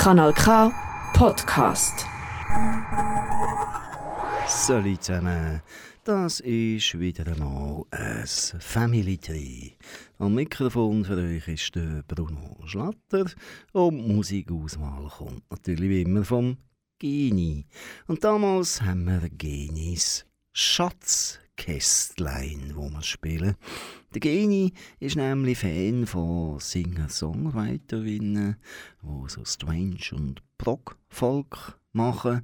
Kanal 0.00 0.32
K 0.32 0.72
Podcast. 1.12 2.06
Salut 4.48 5.04
zusammen, 5.04 5.60
das 6.04 6.40
ist 6.40 6.98
wieder 6.98 7.26
einmal 7.26 7.84
ein 7.90 8.24
Family 8.26 9.18
Tree. 9.18 9.72
Am 10.18 10.36
Mikrofon 10.36 11.04
für 11.04 11.18
euch 11.18 11.46
ist 11.48 11.74
der 11.74 12.02
Bruno 12.08 12.56
Schlatter 12.64 13.26
und 13.72 13.98
die 13.98 14.12
Musikauswahl 14.14 15.06
kommt 15.18 15.42
natürlich 15.50 15.90
wie 15.90 16.00
immer 16.00 16.24
vom 16.24 16.56
Geni. 16.98 17.66
Und 18.06 18.24
damals 18.24 18.80
haben 18.80 19.04
wir 19.04 19.28
Genis 19.28 20.24
Schatzkästlein, 20.54 22.72
wo 22.74 22.88
wir 22.88 23.02
spielen. 23.02 23.54
Der 24.12 24.20
Geni 24.20 24.72
ist 24.98 25.14
nämlich 25.14 25.58
Fan 25.58 26.04
von 26.04 26.58
Singer-Songwriterinnen, 26.58 28.56
die 29.02 29.28
so 29.28 29.44
Strange 29.44 30.00
und 30.10 30.42
Prog-Folk 30.58 31.78
machen. 31.92 32.42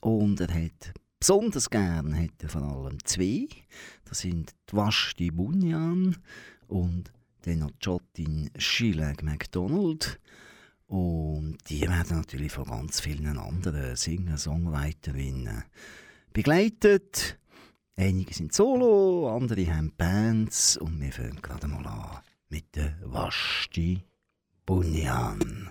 Und 0.00 0.40
er 0.40 0.54
hat 0.54 0.94
besonders 1.20 1.68
gern 1.68 2.16
hat 2.18 2.42
er 2.42 2.48
vor 2.48 2.62
allem 2.62 2.96
zwei. 3.04 3.46
Das 4.06 4.20
sind 4.20 4.54
die 5.18 5.30
Bunyan 5.30 6.16
und 6.66 7.12
dann 7.42 7.58
noch 7.58 7.72
Jotin 7.78 8.48
Schillag 8.56 9.22
MacDonald. 9.22 10.18
Und 10.86 11.58
die 11.68 11.82
werden 11.82 12.16
natürlich 12.16 12.52
von 12.52 12.64
ganz 12.64 13.00
vielen 13.00 13.36
anderen 13.36 13.96
Singer-Songwriterinnen 13.96 15.64
begleitet. 16.32 17.38
Einige 17.98 18.34
sind 18.34 18.52
Solo, 18.52 19.34
andere 19.34 19.74
haben 19.74 19.90
Bands 19.96 20.76
und 20.76 21.00
wir 21.00 21.10
fangen 21.10 21.40
gerade 21.40 21.66
mal 21.66 21.86
an 21.86 22.18
mit 22.50 22.76
der 22.76 22.94
Vashti 23.02 24.04
Bunyan. 24.66 25.70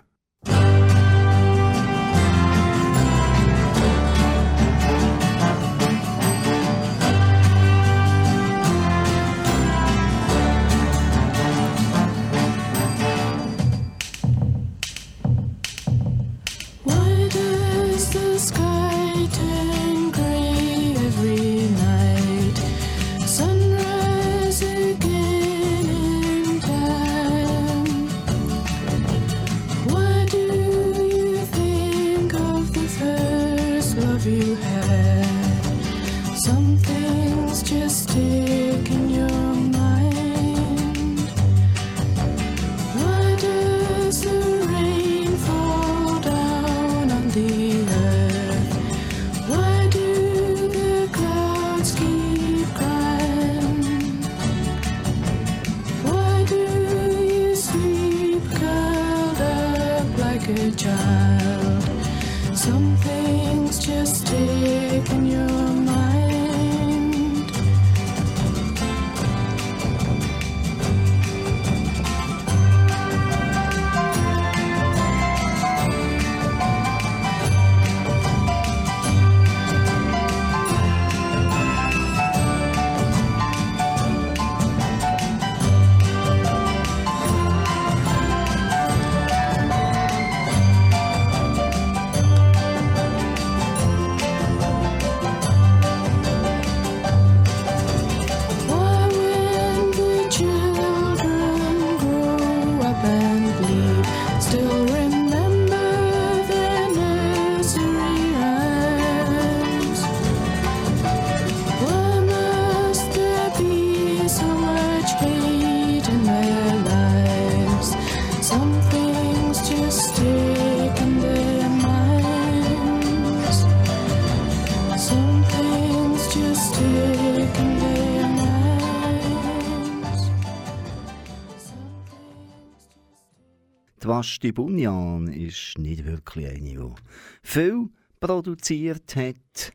Vashti 134.25 134.51
Bunyan 134.51 135.27
ist 135.27 135.77
nicht 135.77 136.03
wirklich 136.03 136.47
eine, 136.47 136.59
die 136.59 136.95
viel 137.43 137.89
produziert 138.19 139.15
hat, 139.15 139.71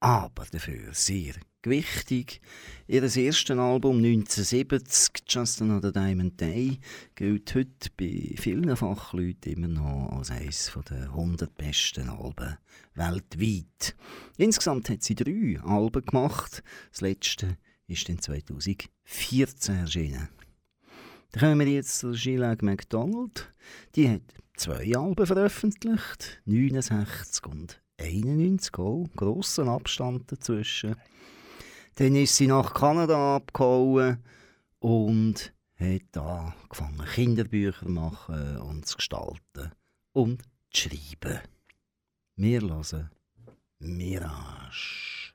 aber 0.00 0.44
dafür 0.52 0.92
sehr 0.92 1.32
gewichtig. 1.62 2.42
Ihr 2.88 3.02
erstes 3.02 3.58
Album 3.58 4.04
1970, 4.04 5.22
Just 5.26 5.62
Another 5.62 5.92
Diamond 5.92 6.38
Day, 6.38 6.78
gilt 7.14 7.54
heute 7.54 7.88
bei 7.96 8.34
vielen 8.36 8.76
Fachleuten 8.76 9.54
immer 9.54 9.68
noch 9.68 10.12
als 10.12 10.30
eines 10.30 10.70
der 10.90 11.04
100 11.04 11.56
besten 11.56 12.10
Alben 12.10 12.58
weltweit. 12.96 13.96
Insgesamt 14.36 14.90
hat 14.90 15.02
sie 15.02 15.14
drei 15.14 15.58
Alben 15.64 16.04
gemacht. 16.04 16.62
Das 16.90 17.00
letzte 17.00 17.56
ist 17.86 18.10
in 18.10 18.20
2014 18.20 19.74
erschienen. 19.74 20.28
Dann 21.32 21.40
kommen 21.40 21.60
wir 21.60 21.68
jetzt 21.68 21.98
zu 21.98 22.12
Gillag 22.12 22.62
MacDonald. 22.62 23.52
Die 23.94 24.08
hat 24.08 24.22
zwei 24.56 24.96
Alben 24.96 25.26
veröffentlicht, 25.26 26.42
69 26.44 27.46
und 27.46 27.80
91, 27.98 28.78
auch 28.78 29.06
grosser 29.14 29.66
Abstand 29.68 30.30
dazwischen. 30.32 30.96
Dann 31.96 32.16
ist 32.16 32.36
sie 32.36 32.46
nach 32.46 32.74
Kanada 32.74 33.36
abgehauen 33.36 34.18
und 34.80 35.52
hat 35.76 36.16
angefangen 36.16 37.06
Kinderbücher 37.14 37.86
zu 37.86 37.90
machen 37.90 38.56
und 38.58 38.86
zu 38.86 38.96
gestalten 38.96 39.72
und 40.12 40.42
zu 40.72 40.88
schreiben. 40.88 41.40
Wir 42.36 42.60
hören 42.60 43.10
Mirage. 43.78 45.34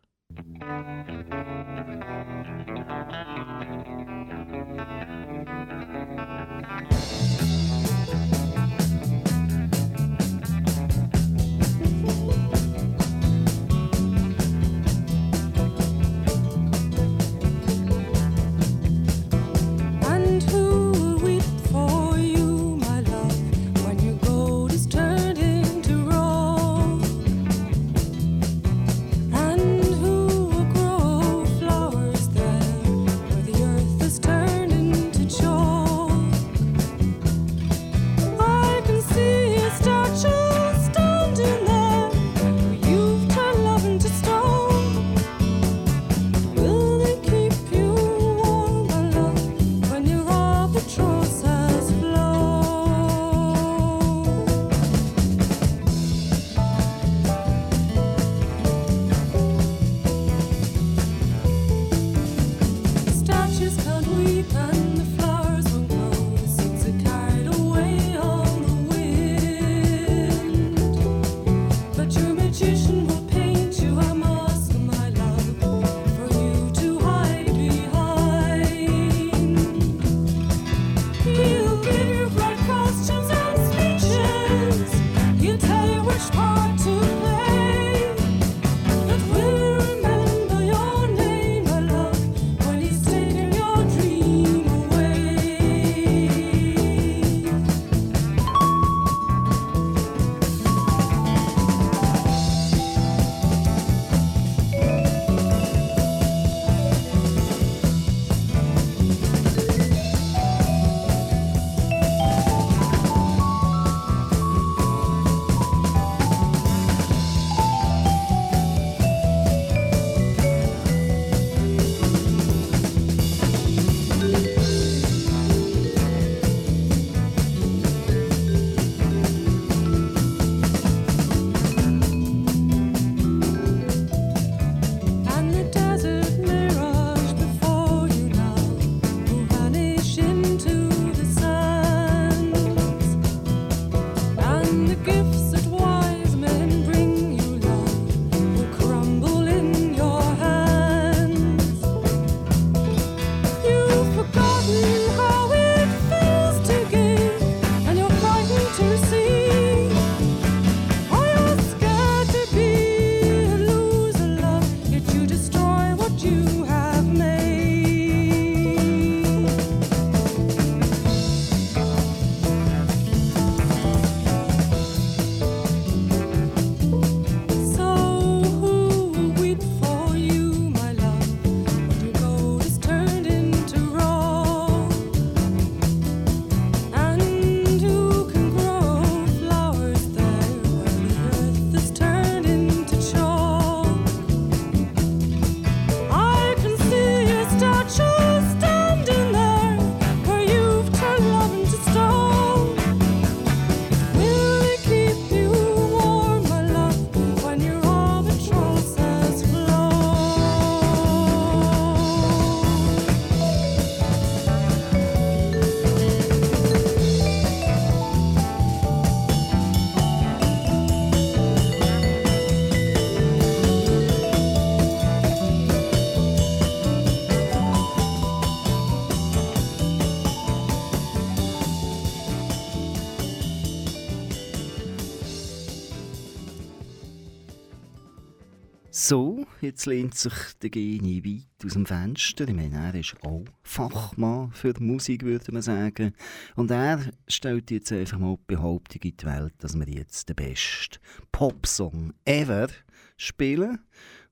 Jetzt 239.65 239.85
lehnt 239.85 240.15
sich 240.15 240.33
der 240.62 240.69
Geni 240.69 241.25
weit 241.25 241.65
aus 241.65 241.73
dem 241.73 241.85
Fenster. 241.85 242.47
Ich 242.47 242.56
meine, 242.56 242.77
er 242.77 242.95
ist 242.95 243.17
auch 243.23 243.44
Fachmann 243.63 244.51
für 244.51 244.73
Musik, 244.79 245.23
würde 245.23 245.51
man 245.51 245.62
sagen. 245.62 246.13
Und 246.56 246.71
er 246.71 247.12
stellt 247.27 247.69
jetzt 247.71 247.91
einfach 247.91 248.19
mal 248.19 248.38
die 248.38 248.56
Behauptung 248.56 249.01
in 249.01 249.17
die 249.17 249.25
Welt, 249.25 249.53
dass 249.59 249.77
wir 249.77 249.89
jetzt 249.89 250.29
den 250.29 250.38
besten 250.38 251.00
Popsong 251.31 252.13
ever 252.23 252.69
spielen. 253.17 253.79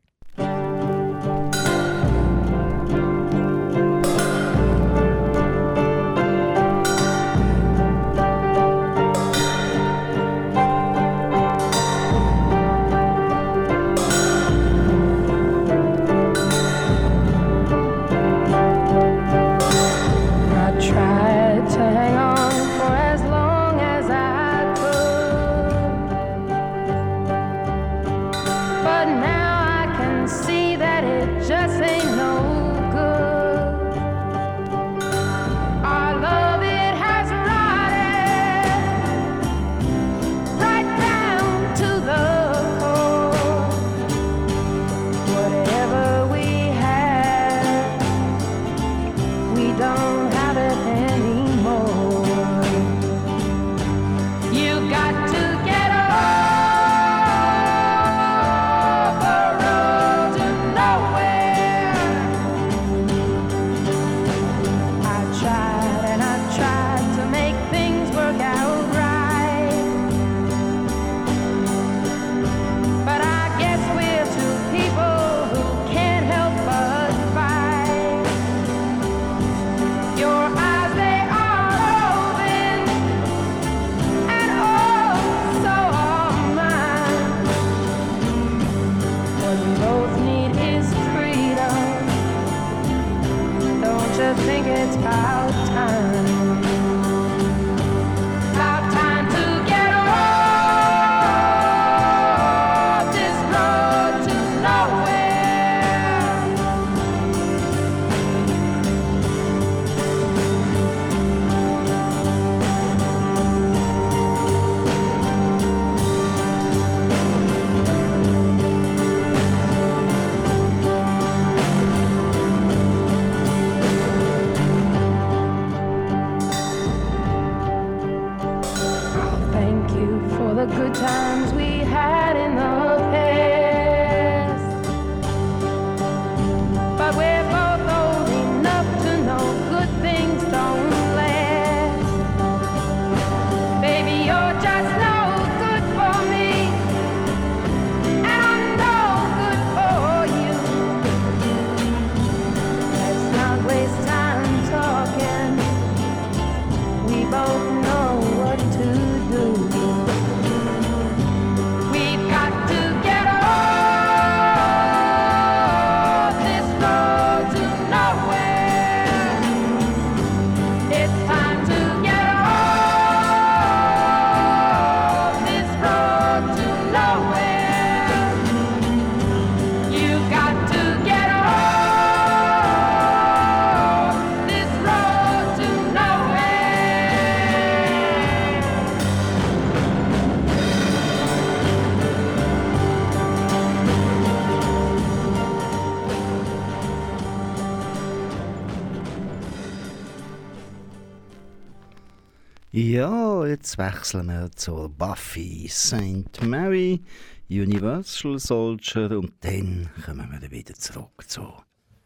jetzt 203.51 203.77
wechseln 203.77 204.27
wir 204.27 204.49
zur 204.55 204.87
Buffy 204.87 205.67
St. 205.67 206.41
Mary, 206.41 207.01
Universal 207.49 208.39
Soldier 208.39 209.19
und 209.19 209.33
dann 209.41 209.89
kommen 210.05 210.37
wir 210.39 210.49
wieder 210.51 210.73
zurück 210.73 211.25
zu 211.27 211.51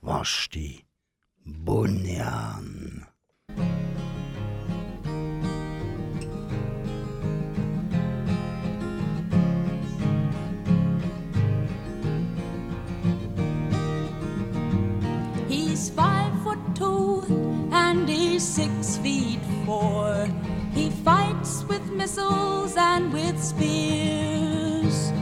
Vashti 0.02 0.84
Bunyan. 1.46 3.06
He's 15.48 15.92
five 15.92 16.34
foot 16.44 16.58
two 16.74 17.22
and 17.72 18.10
he's 18.10 18.44
six 18.44 18.98
feet 18.98 19.40
four. 19.64 20.28
He 20.75 20.89
fights 20.89 21.63
with 21.63 21.89
missiles 21.89 22.75
and 22.77 23.12
with 23.13 23.41
spears. 23.41 25.13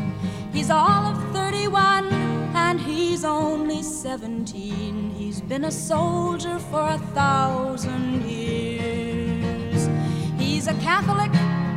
He's 0.52 0.72
all 0.72 1.06
of 1.12 1.18
31 1.32 2.12
and 2.56 2.80
he's 2.80 3.24
only 3.24 3.84
17. 3.84 5.12
He's 5.12 5.42
been 5.42 5.66
a 5.66 5.72
soldier 5.72 6.58
for 6.58 6.82
a 6.82 6.98
thousand 7.14 8.24
years. 8.24 9.88
He's 10.40 10.68
a 10.68 10.74
Catholic, 10.90 11.32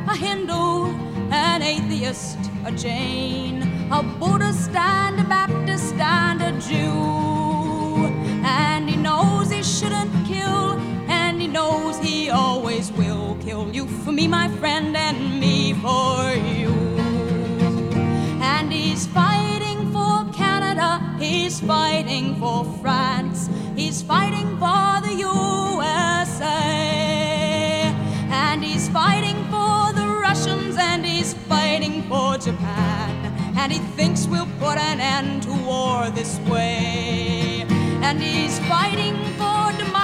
a 0.09 0.17
Hindu, 0.17 0.87
an 1.31 1.61
atheist, 1.63 2.39
a 2.65 2.73
Jain, 2.73 3.63
a 3.93 4.03
Buddhist 4.03 4.75
and 4.75 5.21
a 5.21 5.25
Baptist 5.25 5.95
and 5.97 6.41
a 6.41 6.53
Jew. 6.61 8.07
And 8.43 8.89
he 8.89 8.97
knows 8.97 9.51
he 9.51 9.63
shouldn't 9.63 10.13
kill, 10.27 10.66
knows 11.57 11.97
he 11.99 12.29
always 12.29 12.93
will 12.93 13.35
kill 13.47 13.65
you 13.75 13.87
for 14.03 14.13
me, 14.13 14.29
my 14.29 14.49
friend, 14.61 14.95
and 14.95 15.19
me 15.41 15.73
for 15.85 16.19
you. 16.55 16.75
And 18.55 18.67
he's 18.71 19.07
fighting 19.07 19.79
for 19.95 20.15
Canada, 20.43 20.91
he's 21.19 21.57
fighting 21.61 22.27
for 22.43 22.59
France, 22.83 23.49
he's 23.75 24.03
fighting 24.03 24.49
for 24.63 24.89
the 25.07 25.15
USA, 25.31 26.67
and 28.45 28.63
he's 28.63 28.87
fighting 28.91 29.39
for 29.55 29.81
the 29.99 30.07
Russians, 30.27 30.77
and 30.91 31.07
he's 31.07 31.33
fighting 31.53 32.03
for 32.11 32.37
Japan. 32.37 33.15
And 33.61 33.73
he 33.73 33.81
thinks 33.99 34.27
we'll 34.27 34.53
put 34.65 34.77
an 34.91 34.99
end 35.01 35.45
to 35.45 35.53
war 35.71 36.11
this 36.11 36.39
way. 36.53 37.65
And 38.07 38.21
he's 38.21 38.59
fighting 38.75 39.17
for 39.39 39.63
democracy 39.73 39.96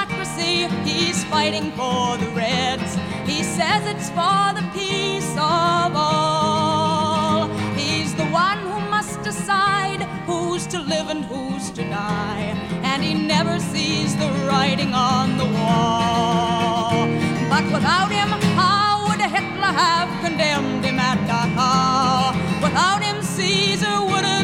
he's 0.84 1.24
fighting 1.24 1.70
for 1.72 2.16
the 2.16 2.28
Reds. 2.34 2.96
He 3.26 3.42
says 3.42 3.86
it's 3.86 4.08
for 4.10 4.52
the 4.58 4.64
peace 4.72 5.30
of 5.32 5.92
all. 5.94 7.48
He's 7.74 8.14
the 8.14 8.26
one 8.26 8.58
who 8.58 8.80
must 8.90 9.22
decide 9.22 10.02
who's 10.26 10.66
to 10.68 10.78
live 10.80 11.08
and 11.08 11.24
who's 11.24 11.70
to 11.72 11.82
die. 11.82 12.54
And 12.82 13.02
he 13.02 13.14
never 13.14 13.58
sees 13.58 14.16
the 14.16 14.28
writing 14.46 14.92
on 14.94 15.38
the 15.38 15.46
wall. 15.46 17.06
But 17.48 17.64
without 17.72 18.10
him, 18.10 18.28
how 18.56 19.06
would 19.08 19.20
Hitler 19.20 19.72
have 19.84 20.08
condemned 20.24 20.84
him 20.84 20.98
at 20.98 21.18
Dachau? 21.28 22.62
Without 22.62 23.02
him, 23.02 23.22
Caesar 23.22 24.02
would 24.04 24.24
have 24.24 24.41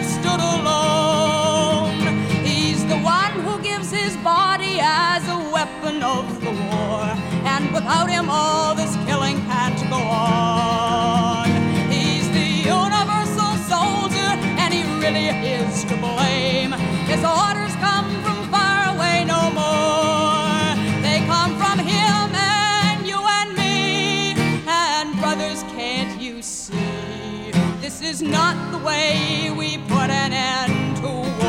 weapon 5.59 6.03
of 6.05 6.25
the 6.41 6.53
war. 6.71 7.03
And 7.55 7.65
without 7.73 8.09
him, 8.09 8.27
all 8.31 8.77
this 8.77 8.95
killing 9.07 9.39
can't 9.51 9.81
go 9.91 9.97
on. 9.97 11.49
He's 11.91 12.27
the 12.39 12.49
universal 12.81 13.53
soldier, 13.73 14.31
and 14.63 14.71
he 14.73 14.83
really 15.03 15.29
is 15.57 15.83
to 15.91 15.97
blame. 15.97 16.73
His 17.13 17.23
orders 17.41 17.75
come 17.87 18.09
from 18.23 18.39
far 18.55 18.79
away 18.95 19.17
no 19.35 19.43
more. 19.63 20.63
They 21.07 21.19
come 21.35 21.53
from 21.63 21.77
him 21.95 22.27
and 22.37 22.99
you 23.11 23.21
and 23.39 23.51
me. 23.61 24.37
And 24.69 25.19
brothers, 25.19 25.65
can't 25.77 26.21
you 26.23 26.41
see? 26.41 27.51
This 27.81 28.01
is 28.01 28.23
not 28.23 28.57
the 28.71 28.79
way 28.79 29.53
we 29.61 29.79
put 29.95 30.09
an 30.25 30.33
end 30.33 30.99
to 30.99 31.09
war. 31.09 31.48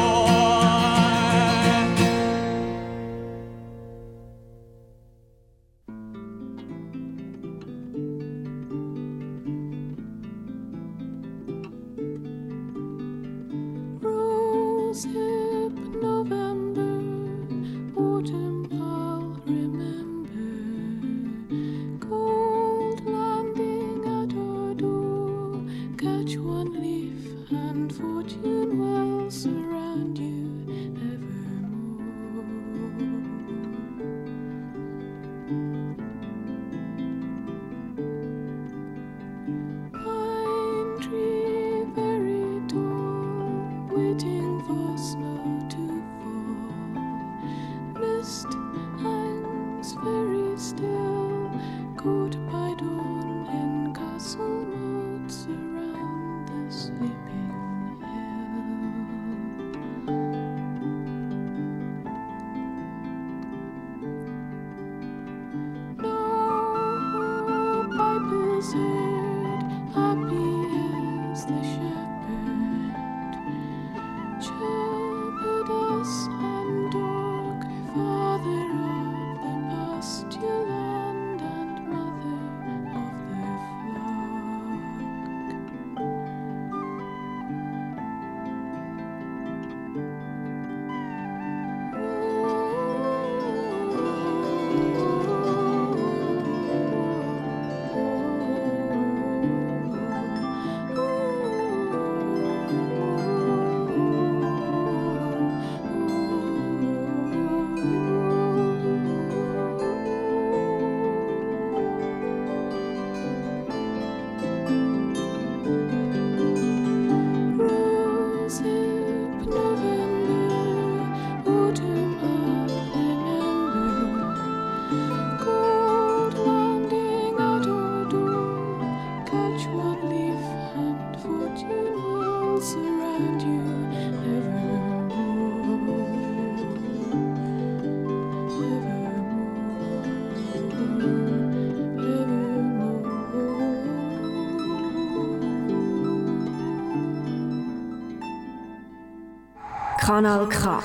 Kanal 150.10 150.50
K. 150.50 150.82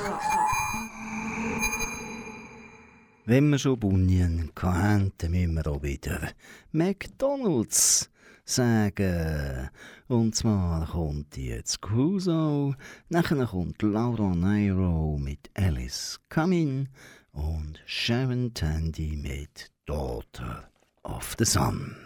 Wenn 3.25 3.49
wir 3.49 3.59
schon 3.59 3.81
Bunien 3.81 4.51
hatten, 4.55 5.13
dann 5.17 5.31
müssen 5.31 5.55
wir 5.55 5.67
auch 5.67 5.83
wieder 5.83 6.29
McDonalds 6.73 8.11
sagen. 8.45 9.71
Und 10.09 10.35
zwar 10.35 10.87
kommt 10.89 11.39
jetzt 11.39 11.81
Crusoe, 11.81 12.77
nachher 13.09 13.47
kommt 13.47 13.81
Laura 13.81 14.35
Nairo 14.35 15.17
mit 15.19 15.49
Alice 15.55 16.21
Cumming 16.29 16.91
und 17.33 17.81
Sharon 17.87 18.53
Tandy 18.53 19.17
mit 19.17 19.71
Daughter 19.87 20.69
of 21.03 21.35
the 21.39 21.47
Sun. 21.47 21.97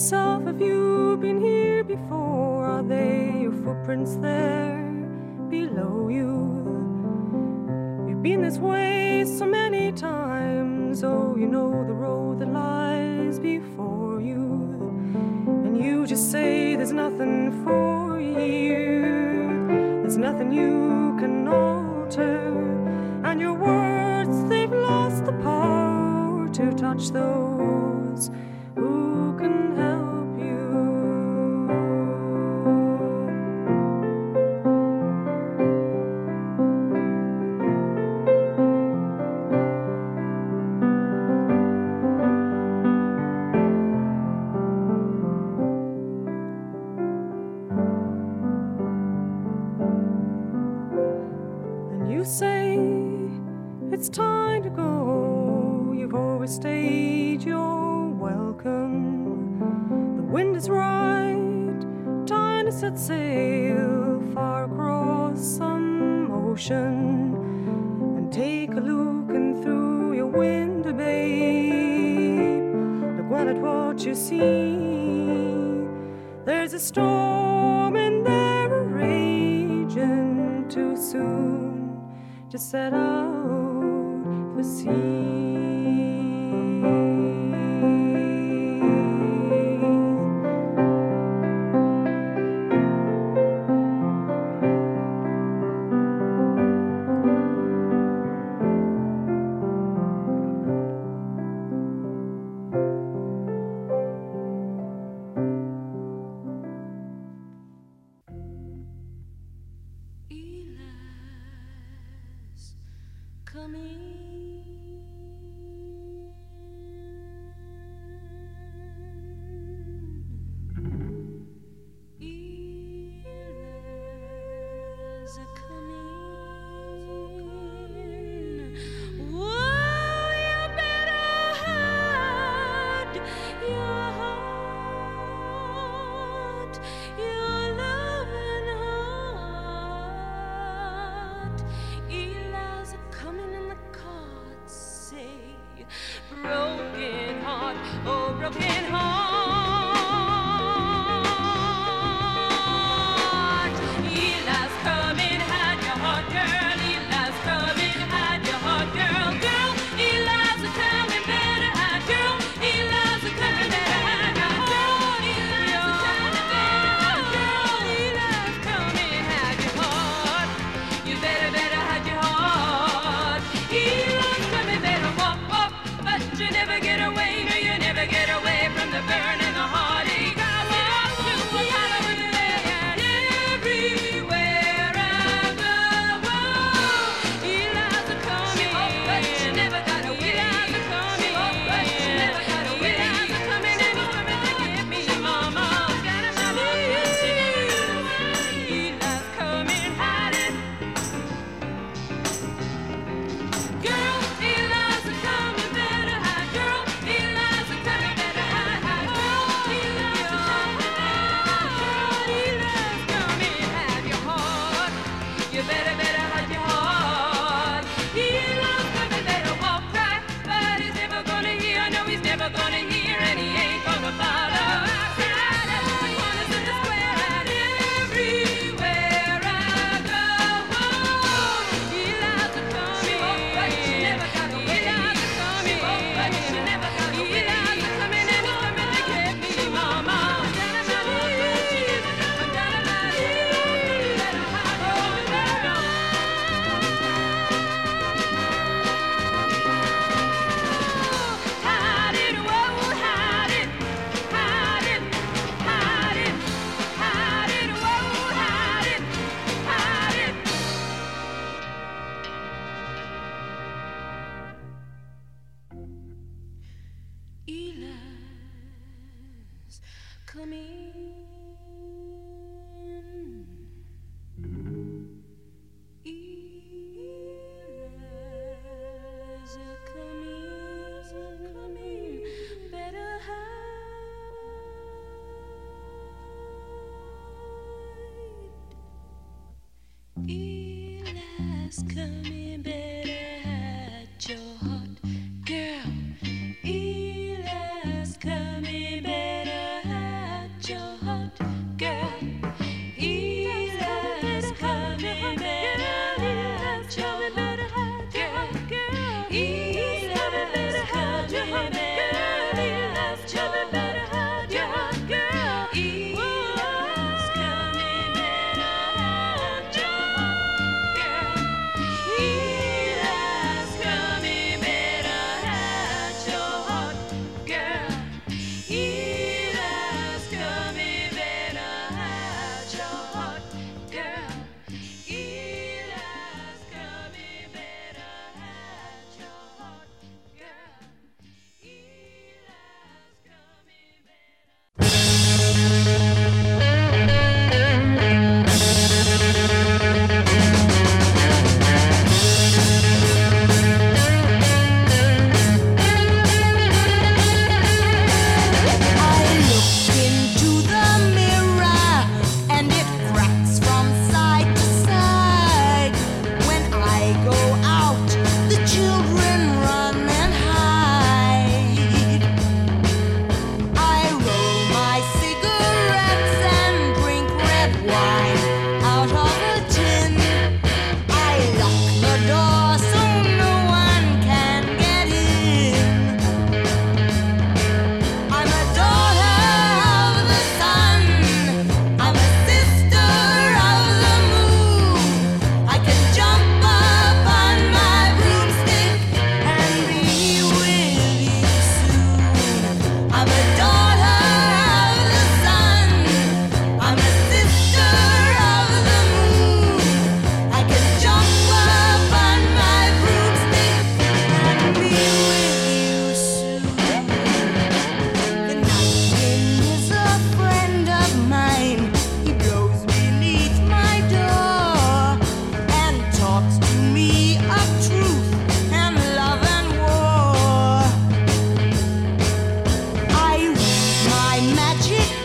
yourself, 0.00 0.46
have 0.46 0.62
you 0.62 1.18
been 1.20 1.38
here 1.38 1.84
before? 1.84 2.64
Are 2.64 2.82
they 2.82 3.40
your 3.42 3.52
footprints 3.52 4.16
there 4.16 4.80
below 5.50 6.08
you? 6.08 6.32
You've 8.08 8.22
been 8.22 8.40
this 8.40 8.56
way 8.56 9.26
so 9.26 9.44
many 9.44 9.92
times, 9.92 11.04
oh, 11.04 11.36
you 11.36 11.46
know 11.46 11.84
the 11.86 11.92
road 11.92 12.38
that 12.40 12.48
lies 12.50 13.38
before 13.38 14.22
you. 14.22 14.42
And 15.64 15.76
you 15.84 16.06
just 16.06 16.30
say 16.30 16.76
there's 16.76 16.92
nothing 16.92 17.62
for 17.62 18.18
you, 18.18 19.66
there's 20.00 20.16
nothing 20.16 20.50
you 20.50 21.14
can 21.20 21.46
alter, 21.46 22.56
and 23.22 23.38
your 23.38 23.52
words, 23.52 24.48
they've 24.48 24.72
lost 24.72 25.26
the 25.26 25.32
power 25.42 26.48
to 26.54 26.72
touch 26.72 27.10
those. 27.10 27.49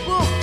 Por 0.04 0.35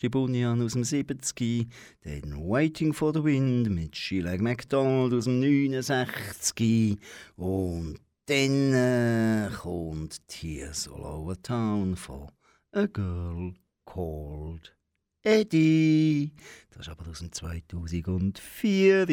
letzte 0.00 0.10
Bunyan 0.10 0.62
aus 0.62 0.72
dem 0.72 0.82
70. 0.82 1.68
Dann 2.04 2.48
Waiting 2.48 2.94
for 2.94 3.12
the 3.12 3.22
Wind 3.22 3.68
mit 3.68 3.94
Sheila 3.94 4.34
MacDonald 4.38 5.12
aus 5.12 5.24
dem 5.24 5.40
69. 5.40 6.98
Und 7.36 7.98
dann 8.24 8.72
äh, 8.72 9.50
kommt 9.54 10.26
Tears 10.26 10.88
All 10.88 11.02
Over 11.02 11.42
Town 11.42 11.96
von 11.96 12.30
A 12.72 12.86
Girl 12.86 13.52
Called 13.84 14.74
Eddie. 15.22 16.32
Das 16.70 16.86
ist 16.86 16.88
aber 16.88 17.06
aus 17.10 17.18
dem 17.18 17.30
2004. 17.30 19.06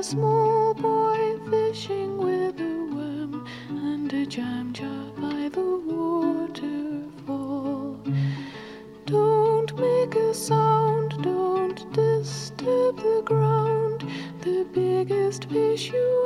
a 0.00 0.02
small 0.02 0.72
boy 0.72 1.38
fishing 1.50 2.16
with 2.16 2.58
a 2.58 2.76
worm 2.94 3.46
and 3.68 4.10
a 4.14 4.24
jam 4.24 4.72
jar 4.72 5.04
by 5.18 5.50
the 5.50 5.78
waterfall. 5.92 7.38
Don't 9.04 9.78
make 9.78 10.14
a 10.14 10.32
sound, 10.32 11.22
don't 11.22 11.92
disturb 11.92 12.96
the 12.96 13.22
ground. 13.26 14.10
The 14.40 14.64
biggest 14.72 15.44
fish 15.50 15.92
you 15.92 16.19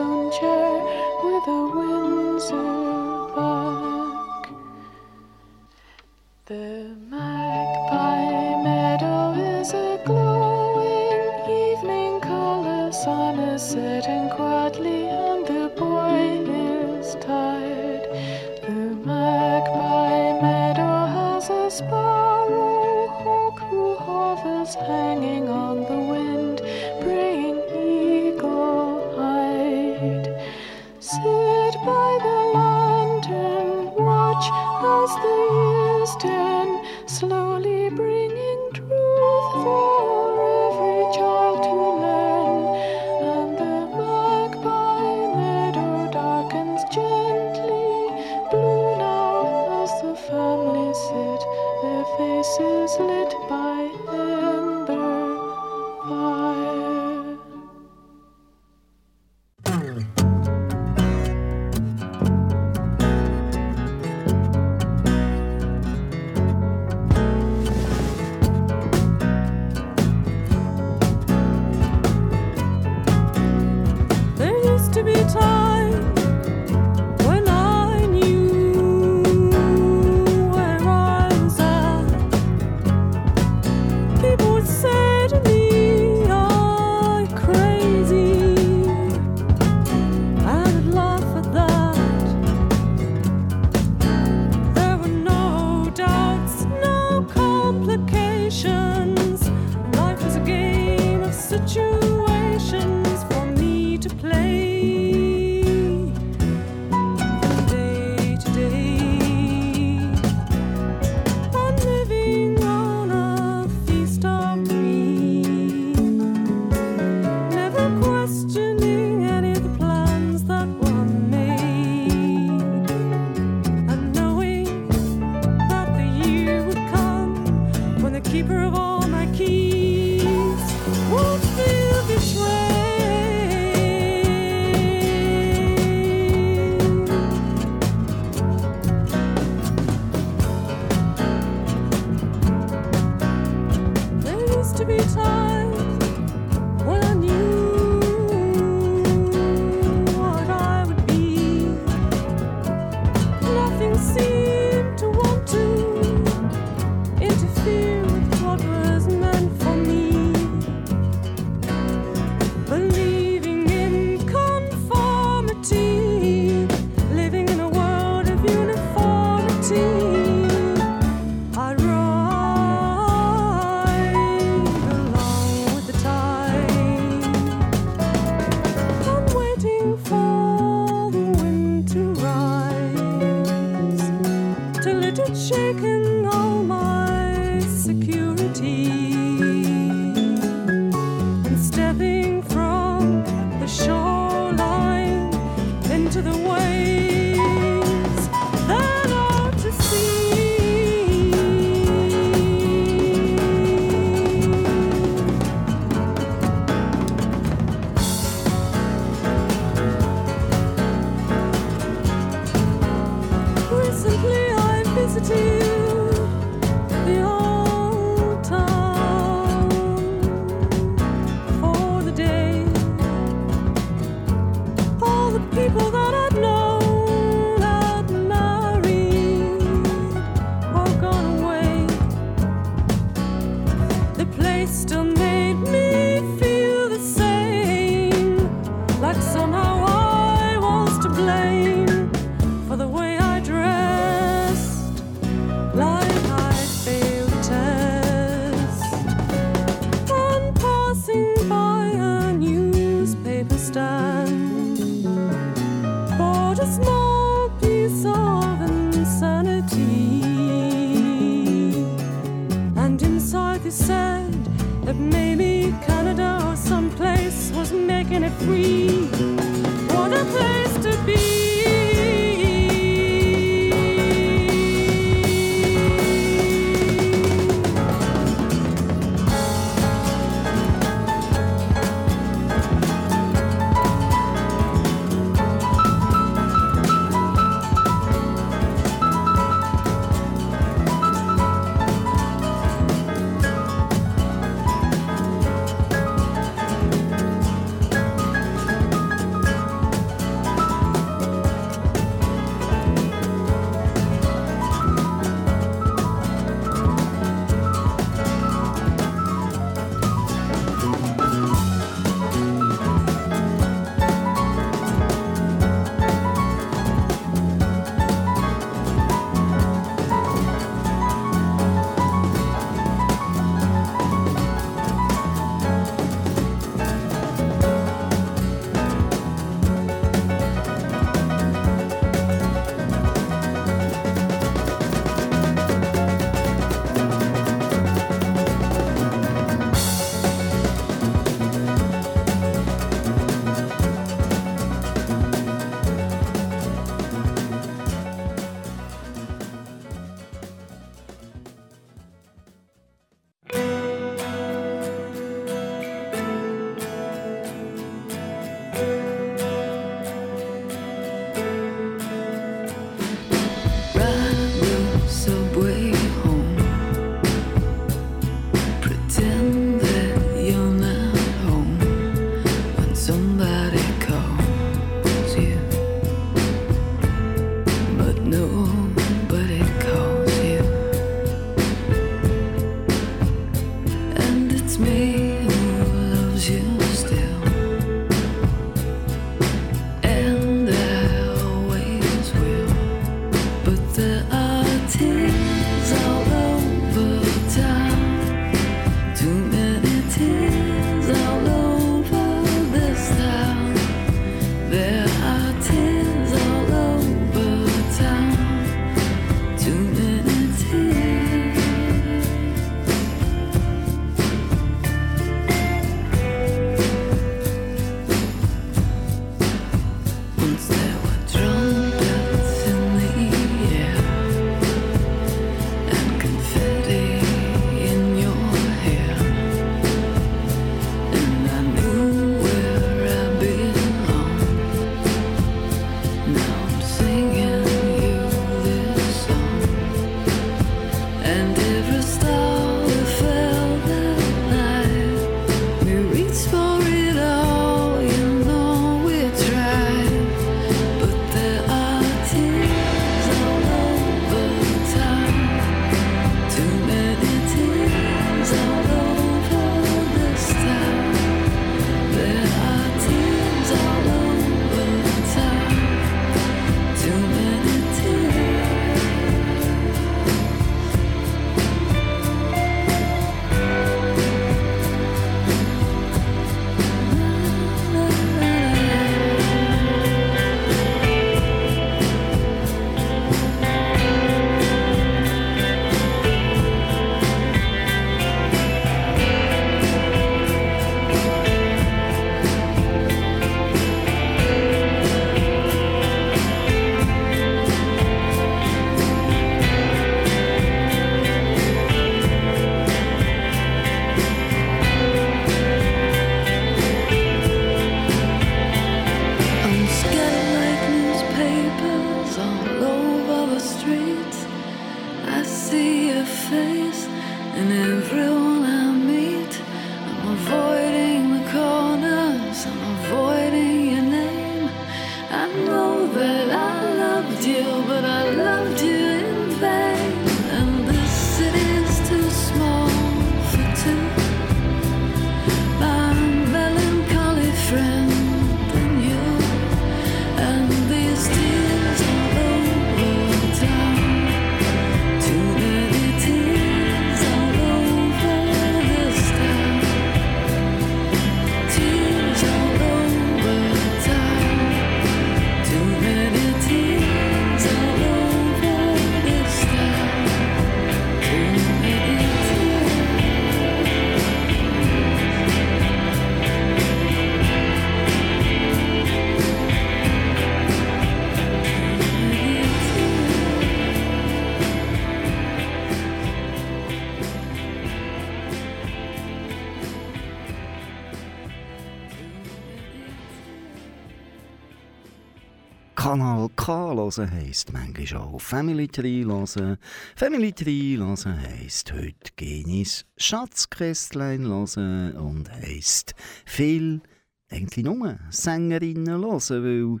hören 587.10 587.30
heisst 587.30 587.72
manchmal 587.72 588.22
auch 588.22 588.40
Family 588.40 588.88
Tree 588.88 589.24
hören. 589.24 589.78
Family 590.16 590.52
Tree 590.52 590.96
hören 590.96 591.40
heisst 591.40 591.92
heute 591.92 592.32
Genis 592.34 593.06
Schatzkästlein 593.16 594.46
hören 594.46 595.16
und 595.16 595.50
heisst 595.50 596.14
viel, 596.44 597.00
eigentlich 597.48 597.84
nur 597.84 598.18
Sängerinnen 598.30 599.20
hören, 599.20 600.00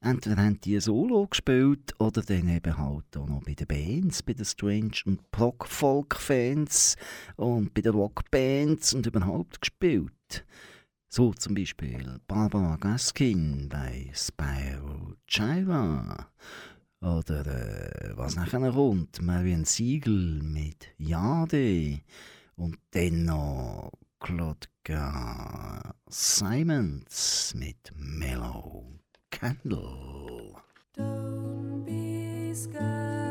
entweder 0.00 0.36
haben 0.36 0.60
die 0.60 0.80
Solo 0.80 1.26
gespielt 1.26 1.94
oder 1.98 2.22
dann 2.22 2.48
eben 2.48 2.78
halt 2.78 3.16
auch 3.16 3.28
noch 3.28 3.42
bei 3.44 3.54
den 3.54 3.66
Bands, 3.66 4.22
bei 4.22 4.32
den 4.32 4.44
Strange 4.46 5.02
und 5.04 5.30
Prog 5.30 5.66
Folk 5.66 6.16
Fans 6.16 6.96
und 7.36 7.74
bei 7.74 7.82
den 7.82 7.92
Rockbands 7.92 8.94
und 8.94 9.06
überhaupt 9.06 9.60
gespielt. 9.60 10.44
So 11.08 11.32
zum 11.32 11.54
Beispiel 11.54 12.18
Barbara 12.26 12.76
Gaskin 12.76 13.68
bei 13.68 14.10
Spyro 14.12 15.14
Gyra. 15.26 16.28
Oder 17.00 17.46
äh, 17.46 18.16
was 18.16 18.36
nachher 18.36 18.72
kommt, 18.72 19.22
Marion 19.22 19.64
Siegel 19.64 20.42
mit 20.42 20.88
Jade. 20.98 22.00
Und 22.56 22.78
dann 22.90 23.26
noch 23.26 23.92
Claudia 24.18 25.94
Simons 26.08 27.54
mit 27.56 27.92
Mellow 27.94 28.98
Candle. 29.30 30.54
Don't 30.96 31.84
be 31.84 32.54
scared 32.54 33.25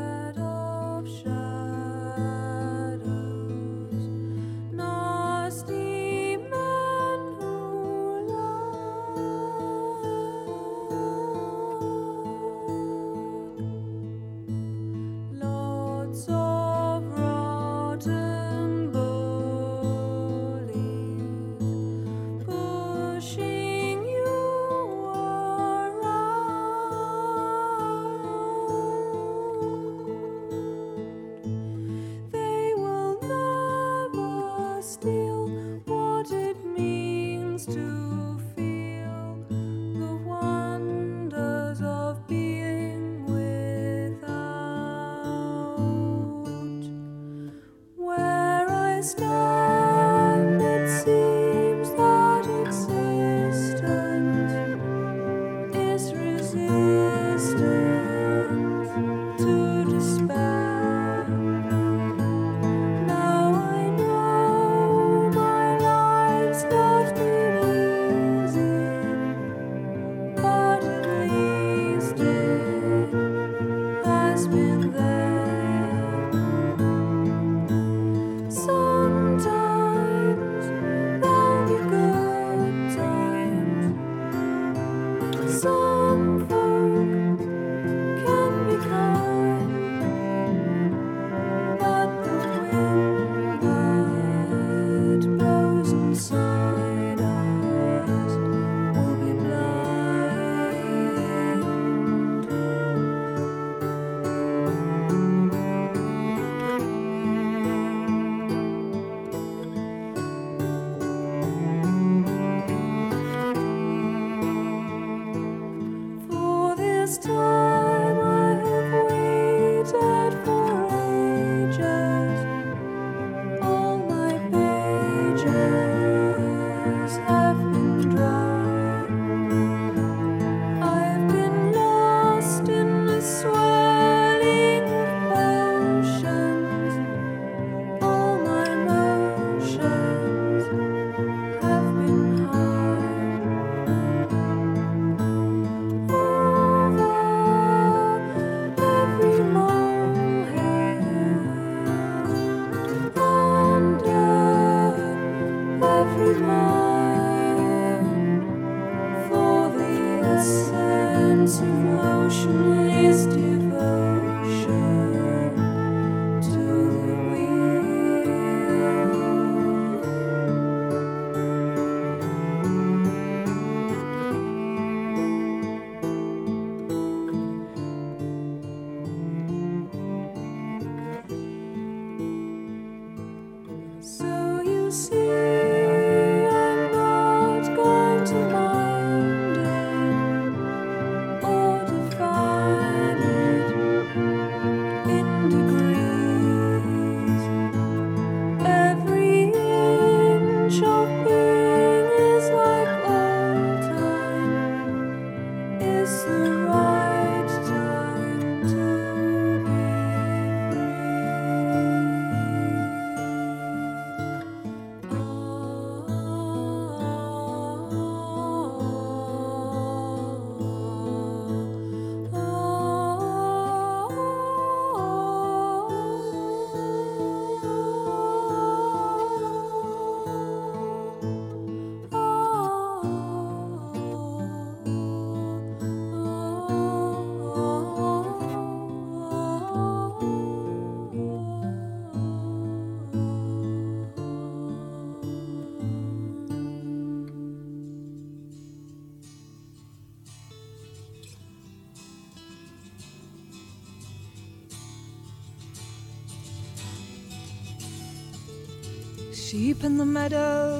sheep 259.56 259.84
in 259.84 259.96
the 259.96 260.04
meadow. 260.04 260.76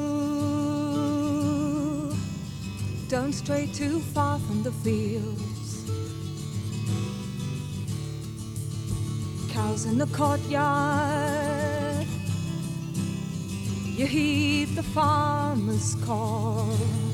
Don't 3.08 3.32
stray 3.32 3.70
too 3.72 4.00
far 4.00 4.38
from 4.38 4.62
the 4.62 4.72
fields. 4.84 5.90
Cows 9.50 9.86
in 9.86 9.96
the 9.96 10.06
courtyard. 10.08 12.06
You 13.96 14.06
heed 14.06 14.68
the 14.76 14.82
farmer's 14.82 15.94
call. 16.04 17.05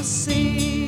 the 0.00 0.06
sea. 0.06 0.79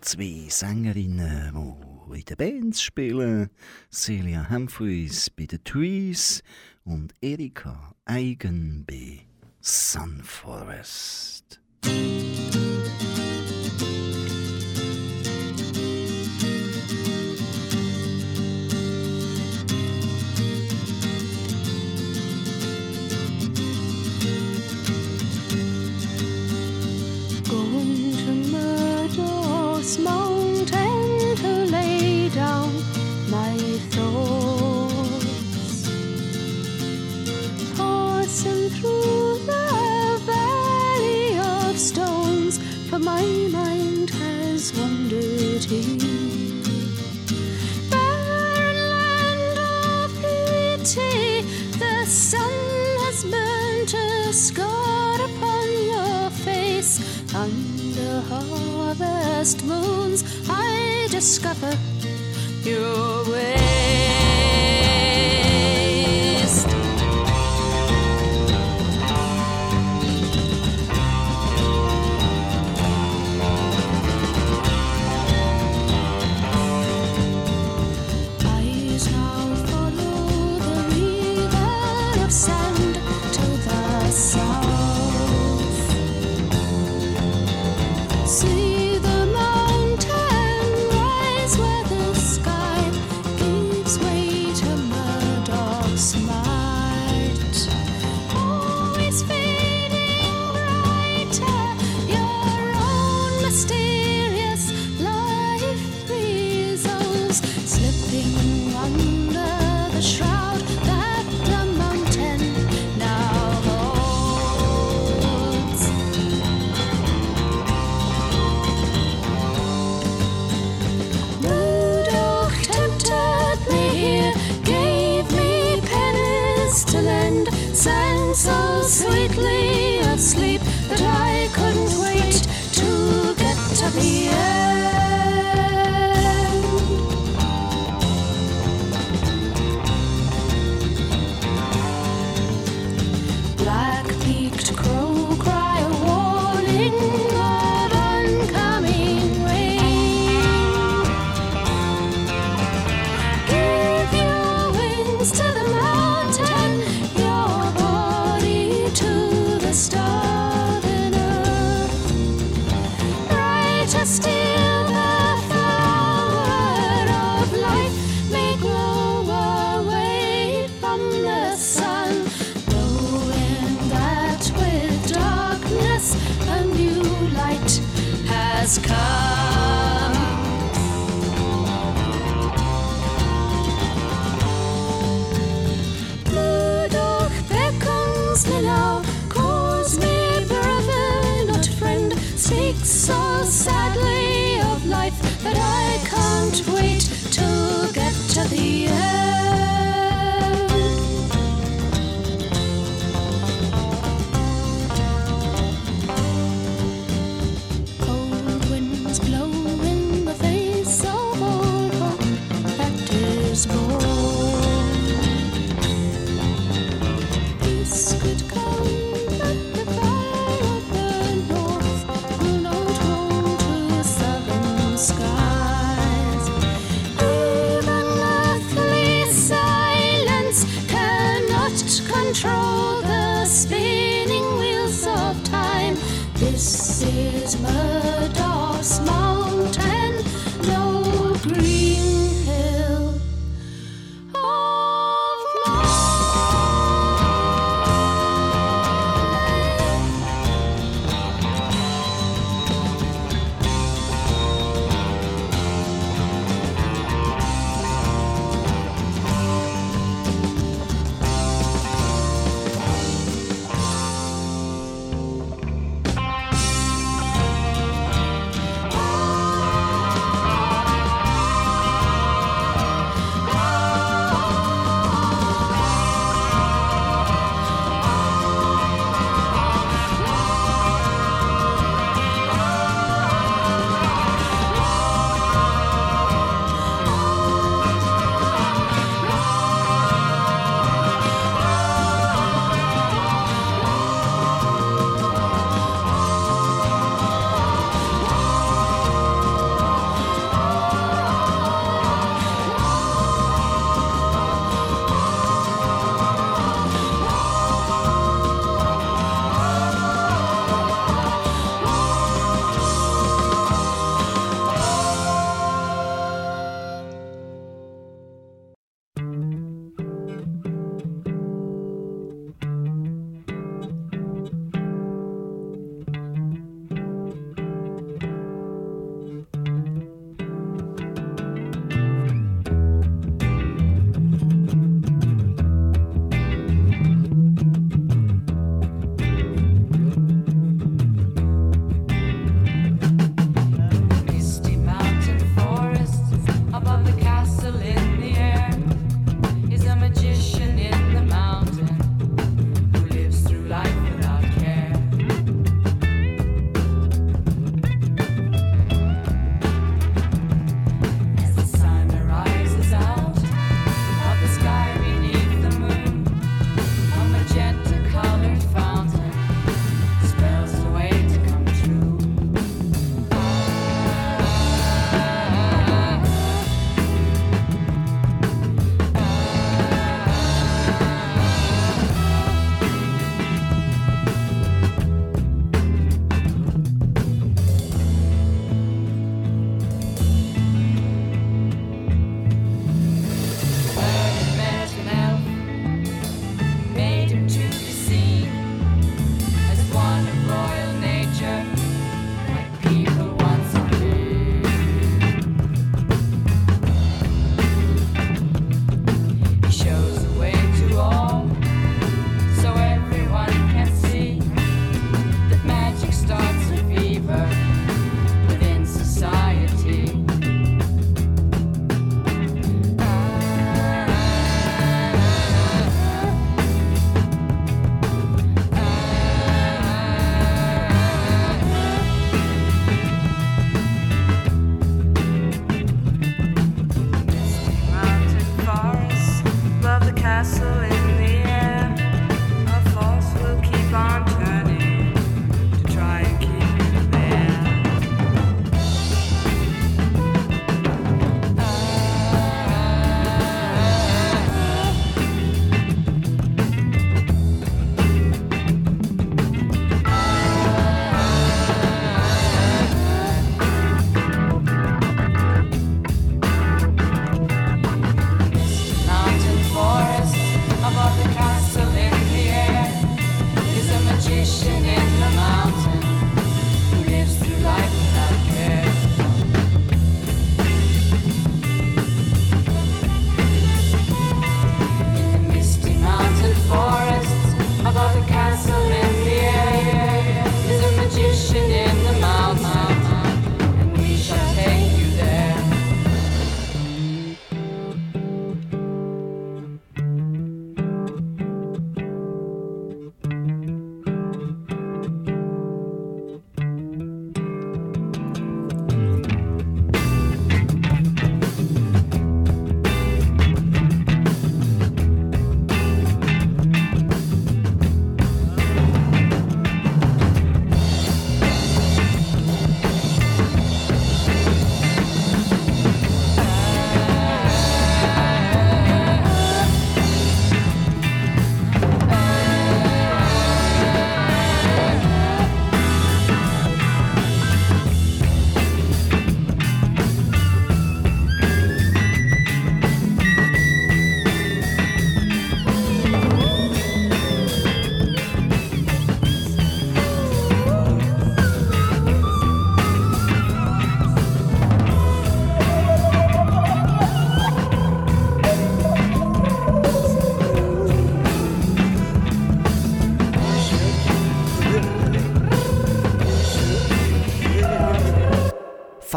zwei 0.00 0.46
Sängerinnen, 0.48 1.52
die 1.54 2.18
in 2.18 2.24
den 2.24 2.36
Bands 2.36 2.82
spielen. 2.82 3.50
Celia 3.90 4.48
Humphreys 4.48 5.30
bei 5.30 5.46
den 5.46 5.62
Trees 5.64 6.42
und 6.84 7.14
Erika 7.20 7.94
Eigen 8.04 8.84
bei 8.86 9.26
Sunforest. 9.60 11.60
past 59.46 59.64
moons, 59.64 60.24
I 60.48 61.06
discover 61.08 61.70
your 62.64 63.30
way. 63.30 64.25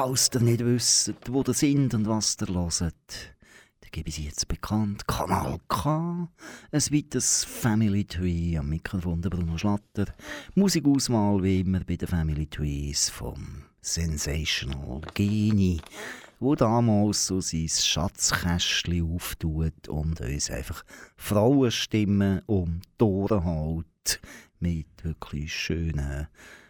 Falls 0.10 0.32
ihr 0.34 0.41
nicht 0.41 0.66
wisst, 0.66 1.14
wo 1.28 1.43
ihr 1.43 1.53
sind 1.53 1.93
und 1.93 2.07
was 2.07 2.36
ihr 2.41 2.47
hört, 2.47 2.80
dann 2.82 3.91
gebe 3.91 4.10
ich 4.10 4.16
sie 4.16 4.24
jetzt 4.24 4.47
bekannt. 4.47 5.07
Kanal 5.07 5.60
K, 5.68 6.28
ein 6.72 6.82
weiteres 6.82 7.43
Family 7.43 8.05
Tree 8.05 8.57
am 8.57 8.70
Mikrofon 8.70 9.22
der 9.22 9.30
Bruno 9.30 9.55
Schlatter. 9.55 10.12
Musikauswahl 10.55 11.43
wie 11.43 11.60
immer 11.60 11.82
bei 11.82 11.95
den 11.95 12.07
Family 12.07 12.47
Trees 12.47 13.12
vom 13.12 13.66
Sensational 13.82 15.01
Genie, 15.14 15.80
wo 16.39 16.55
damals 16.55 17.28
so 17.28 17.39
sein 17.39 17.70
Schatzkästchen 17.70 19.14
auftut 19.14 19.89
und 19.89 20.22
uns 20.22 20.49
einfach 20.49 20.84
Frauenstimmen 21.18 22.41
um 22.47 22.82
die 22.99 23.03
Ohren 23.03 23.43
hält 23.43 24.22
mit 24.60 24.88
wirklich 25.03 25.53
schönen 25.53 26.28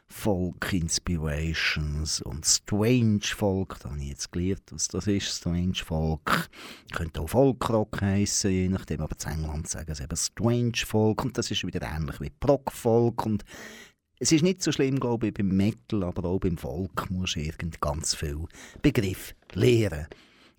Folk-Inspirations 0.10 2.22
und 2.22 2.45
Strange 2.45 3.22
Folk. 3.24 3.78
Da 3.82 3.89
habe 3.89 4.01
ich 4.01 4.10
jetzt 4.10 4.32
gelernt, 4.32 4.64
was 4.72 4.88
das 4.88 5.07
ist, 5.07 5.38
Strange 5.38 5.76
Folk. 5.76 6.49
Könnte 6.91 7.22
auch 7.22 7.30
Folkrock 7.30 8.01
heissen, 8.01 8.51
je 8.51 8.70
nachdem, 8.70 9.01
aber 9.01 9.16
in 9.24 9.32
England 9.32 9.68
sagen 9.68 9.93
sie 9.93 10.03
eben 10.03 10.18
Strange 10.18 10.78
Folk 10.86 11.24
und 11.24 11.38
das 11.38 11.51
ist 11.51 11.66
wieder 11.66 11.82
ähnlich 11.82 12.20
wie 12.20 12.32
Prog-Folk 12.39 13.26
und 13.26 13.45
es 14.20 14.32
ist 14.34 14.43
nicht 14.43 14.62
so 14.62 14.74
schlimm, 14.74 14.99
glaube 14.99 15.28
ich, 15.28 15.34
beim 15.34 15.47
Metal, 15.47 16.03
aber 16.03 16.28
auch 16.28 16.39
beim 16.39 16.57
Folk 16.57 17.10
musst 17.10 17.38
du 17.38 17.41
irgend 17.41 17.80
ganz 17.80 18.16
viel 18.16 18.45
Begriff 18.82 19.34
lernen. 19.53 20.07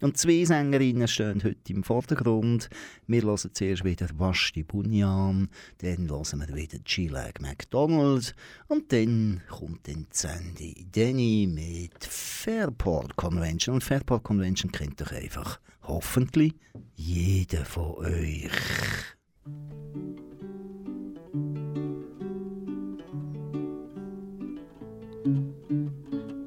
Und 0.00 0.16
zwei 0.16 0.44
Sängerinnen 0.44 1.08
stehen 1.08 1.42
heute 1.44 1.72
im 1.72 1.84
Vordergrund. 1.84 2.70
Wir 3.06 3.22
hören 3.22 3.50
zuerst 3.52 3.84
wieder 3.84 4.08
Vashti 4.16 4.62
Bunyan, 4.62 5.48
dann 5.78 6.08
hören 6.08 6.40
wir 6.46 6.54
wieder 6.54 6.78
G-Lag 6.78 7.40
McDonald 7.40 8.34
und 8.68 8.92
dann 8.92 9.42
kommt 9.48 9.86
dann 9.88 10.06
Sandy 10.10 10.86
Denny 10.94 11.46
mit 11.52 12.02
Fairport 12.04 13.16
Convention. 13.16 13.74
Und 13.74 13.84
Fairport 13.84 14.22
Convention 14.24 14.72
kennt 14.72 15.00
doch 15.00 15.12
einfach 15.12 15.60
hoffentlich 15.82 16.54
jeder 16.94 17.64
von 17.64 17.94
euch. 17.96 18.50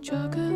Jog 0.01 0.52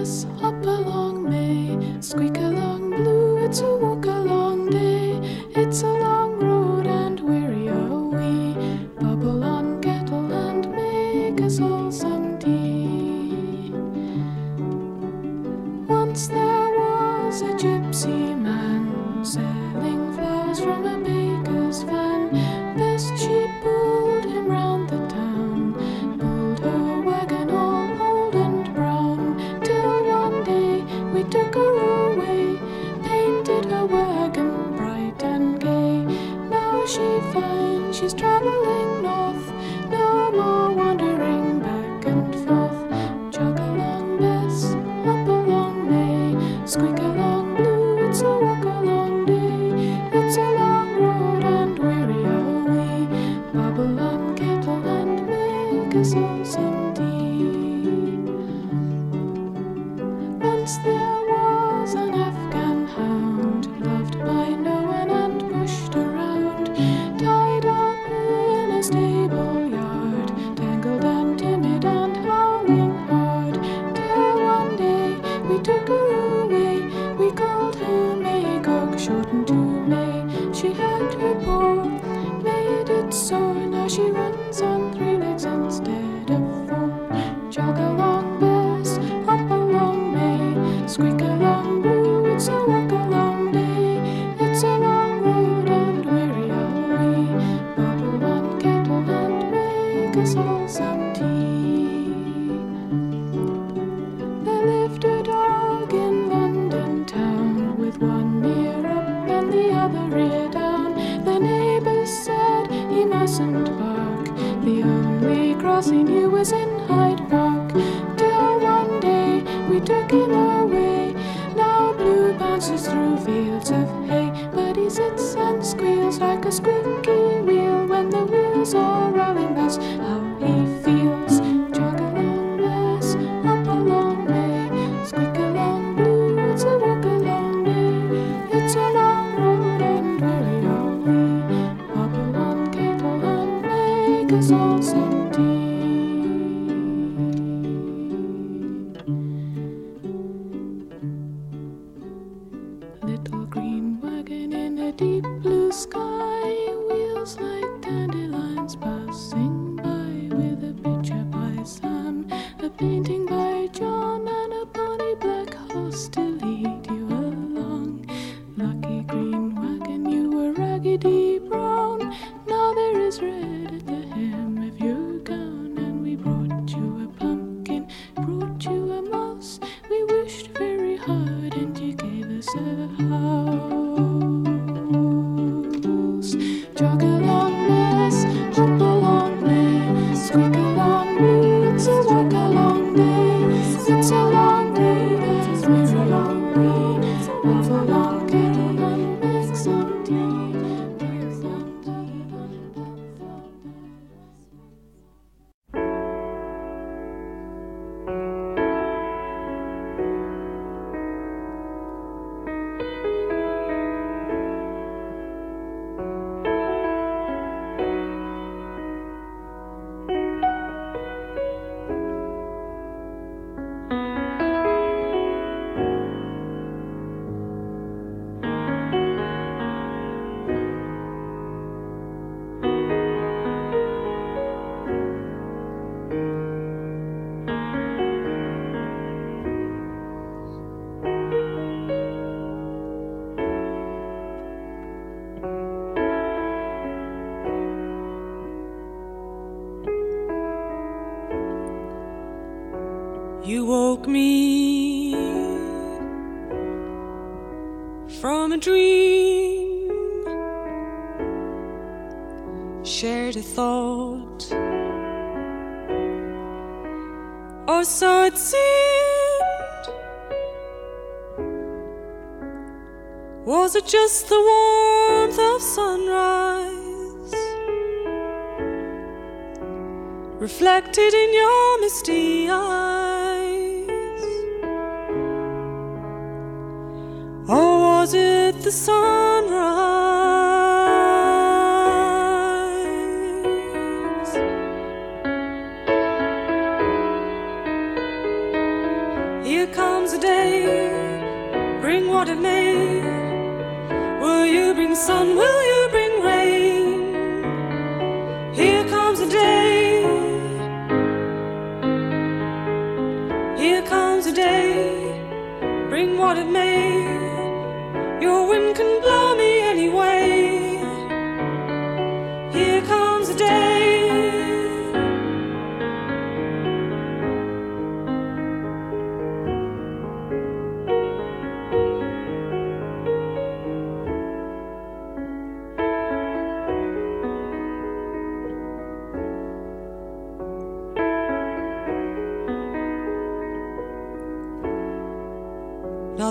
Bess, 0.00 0.24
hop 0.40 0.54
along 0.64 1.28
May, 1.28 1.76
squeak 2.00 2.38
along 2.38 2.88
Blue, 2.88 3.36
it's 3.44 3.60
a 3.60 3.76
walk 3.76 4.06
along 4.06 4.70
day. 4.70 5.20
It's 5.54 5.82
a 5.82 5.92
long 5.92 6.19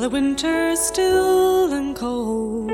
The 0.10 0.14
winter's 0.14 0.80
still 0.80 1.72
and 1.72 1.96
cold. 1.96 2.72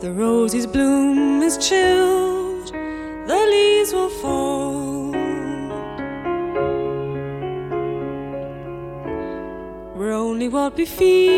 The 0.00 0.12
rose's 0.12 0.66
bloom 0.66 1.40
is 1.40 1.56
chilled, 1.56 2.72
the 3.28 3.46
leaves 3.52 3.92
will 3.92 4.08
fall. 4.08 5.12
We're 9.94 10.14
only 10.14 10.48
what 10.48 10.74
we 10.74 10.84
feel. 10.84 11.35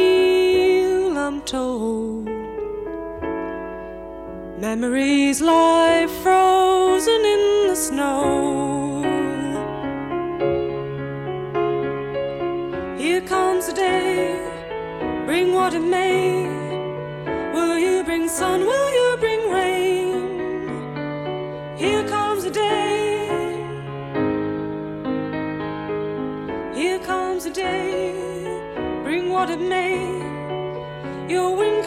at 29.49 29.61
me. 29.61 30.23
You 31.33 31.51
win. 31.51 31.78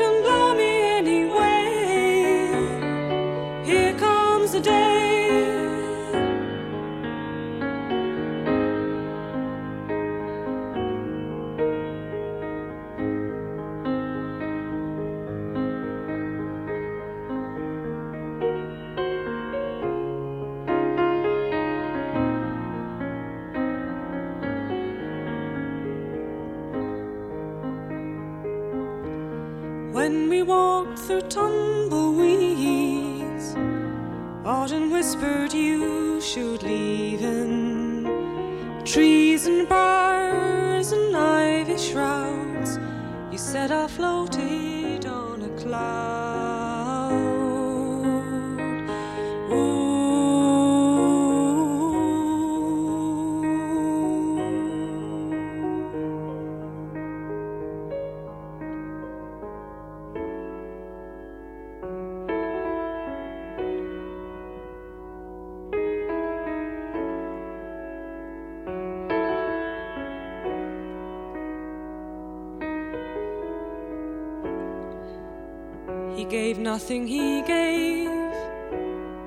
nothing 76.71 77.05
he 77.05 77.41
gave 77.41 78.07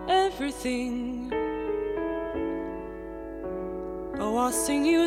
everything. 0.08 1.30
Oh, 4.18 4.38
I'll 4.38 4.50
sing 4.50 4.86
you 4.86 5.03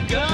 good. 0.00 0.25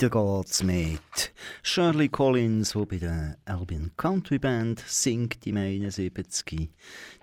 Weiter 0.00 0.10
geht's 0.10 0.62
mit 0.62 1.32
Shirley 1.64 2.08
Collins, 2.08 2.72
die 2.72 2.86
bei 2.86 2.98
der 2.98 3.36
Albion 3.46 3.90
Country 3.96 4.38
Band 4.38 4.78
singt 4.86 5.44
im 5.44 5.56
71. 5.56 6.70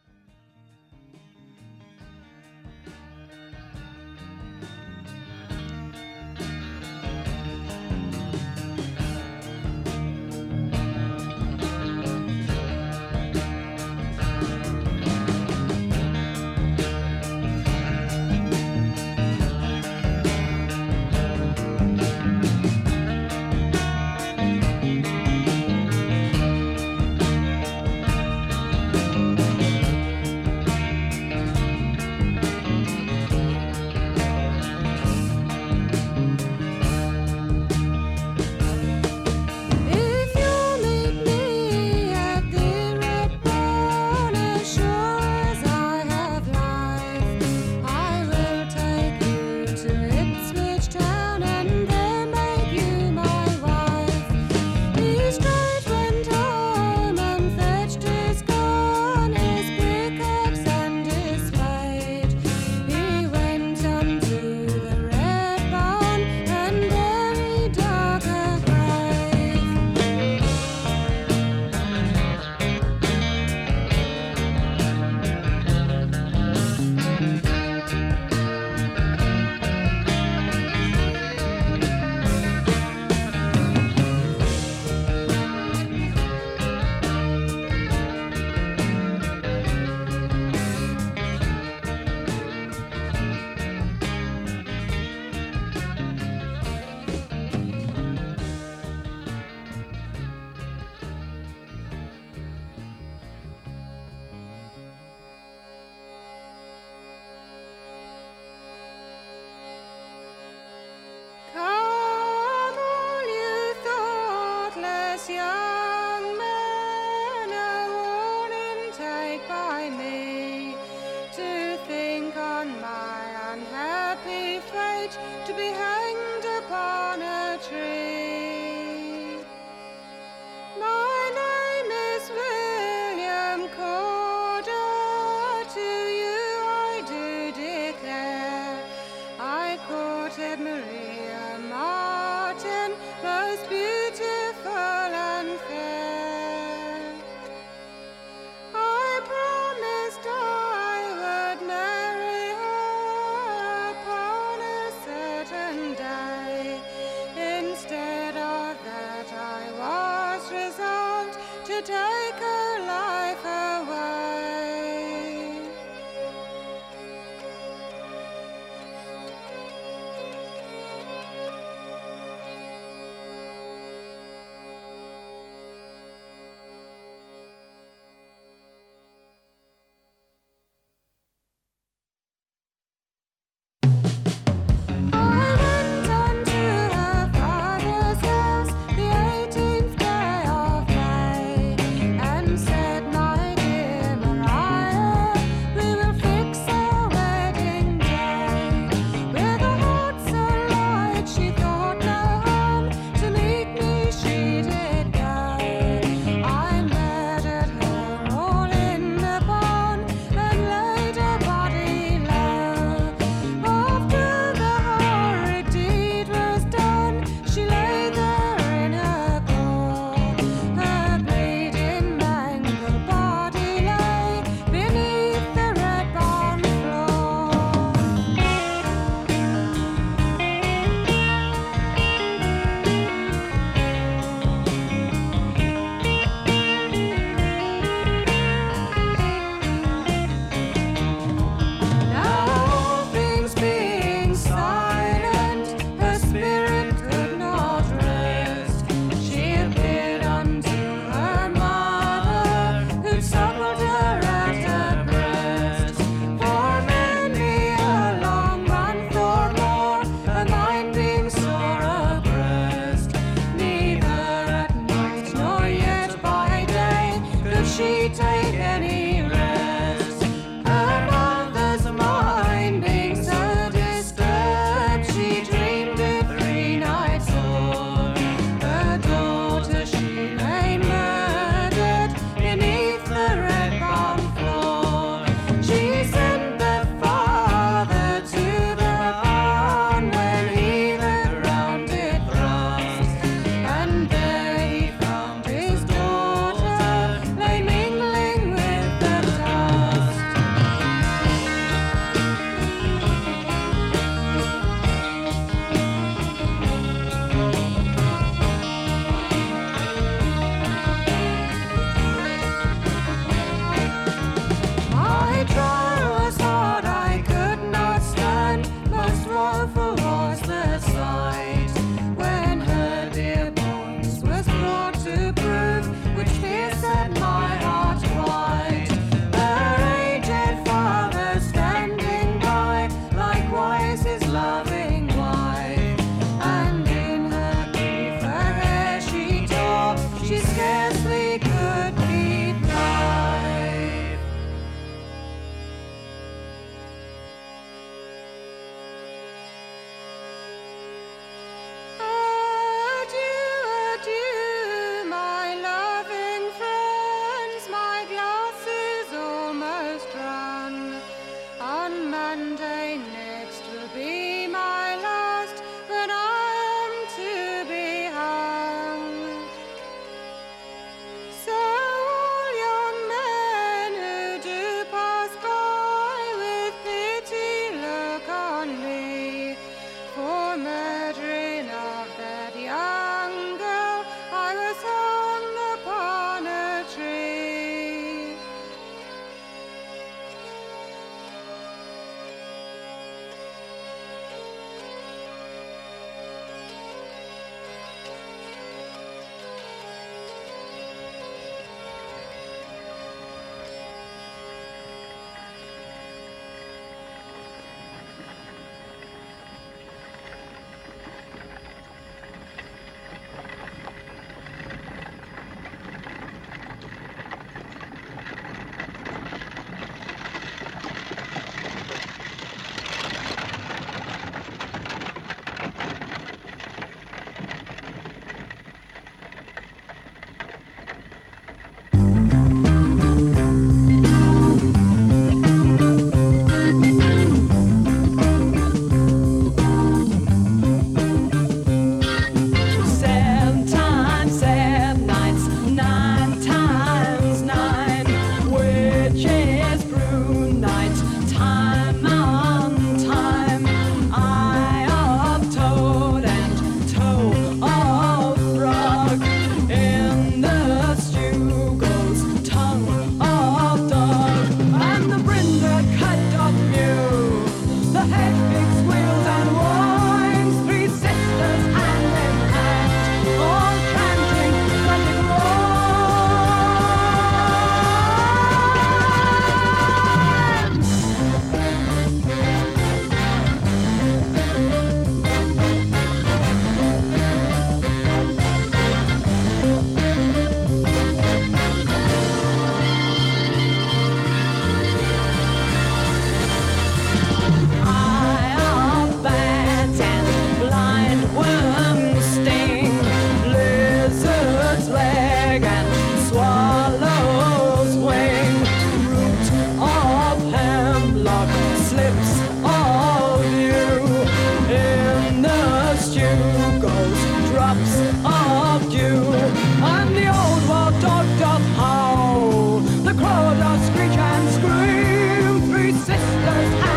You're 523.52 523.78
screech 523.80 524.18
and 524.18 524.50
scream, 524.50 525.62
three 525.70 525.92
sisters. 525.92 526.91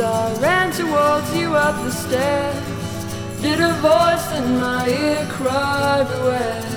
I 0.00 0.32
ran 0.40 0.70
towards 0.70 1.34
you 1.34 1.56
up 1.56 1.74
the 1.84 1.90
stairs, 1.90 3.42
did 3.42 3.58
a 3.60 3.72
voice 3.80 4.32
in 4.38 4.60
my 4.60 4.88
ear 4.88 5.26
cry 5.28 6.04
beware? 6.04 6.68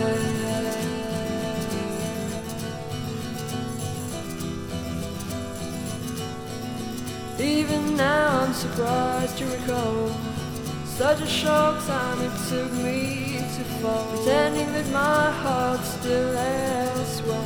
Even 7.39 7.95
now 7.95 8.41
I'm 8.41 8.53
surprised 8.53 9.37
to 9.37 9.45
recall 9.45 10.11
such 10.85 11.21
a 11.21 11.27
short 11.27 11.79
time 11.81 12.21
it 12.21 12.31
took 12.49 12.71
me 12.73 13.37
to 13.37 13.63
fall, 13.81 14.05
pretending 14.15 14.71
that 14.73 14.87
my 14.91 15.29
heart's 15.29 15.89
still 15.89 16.35
elsewhere, 16.37 17.37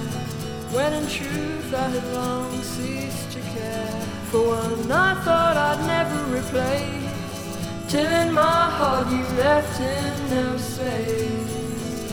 when 0.72 0.94
in 0.94 1.08
truth 1.08 1.74
I 1.74 1.90
had 1.90 2.14
long 2.14 2.64
ceased 2.64 3.32
to 3.34 3.40
care. 3.42 4.15
For 4.36 4.48
one 4.50 4.92
I 4.92 5.14
thought 5.24 5.56
I'd 5.56 5.82
never 5.88 6.20
replace, 6.38 7.88
till 7.88 8.12
in 8.22 8.34
my 8.34 8.70
heart 8.78 9.08
you 9.08 9.24
left 9.38 9.80
in 9.80 10.30
no 10.30 10.58
space. 10.58 12.12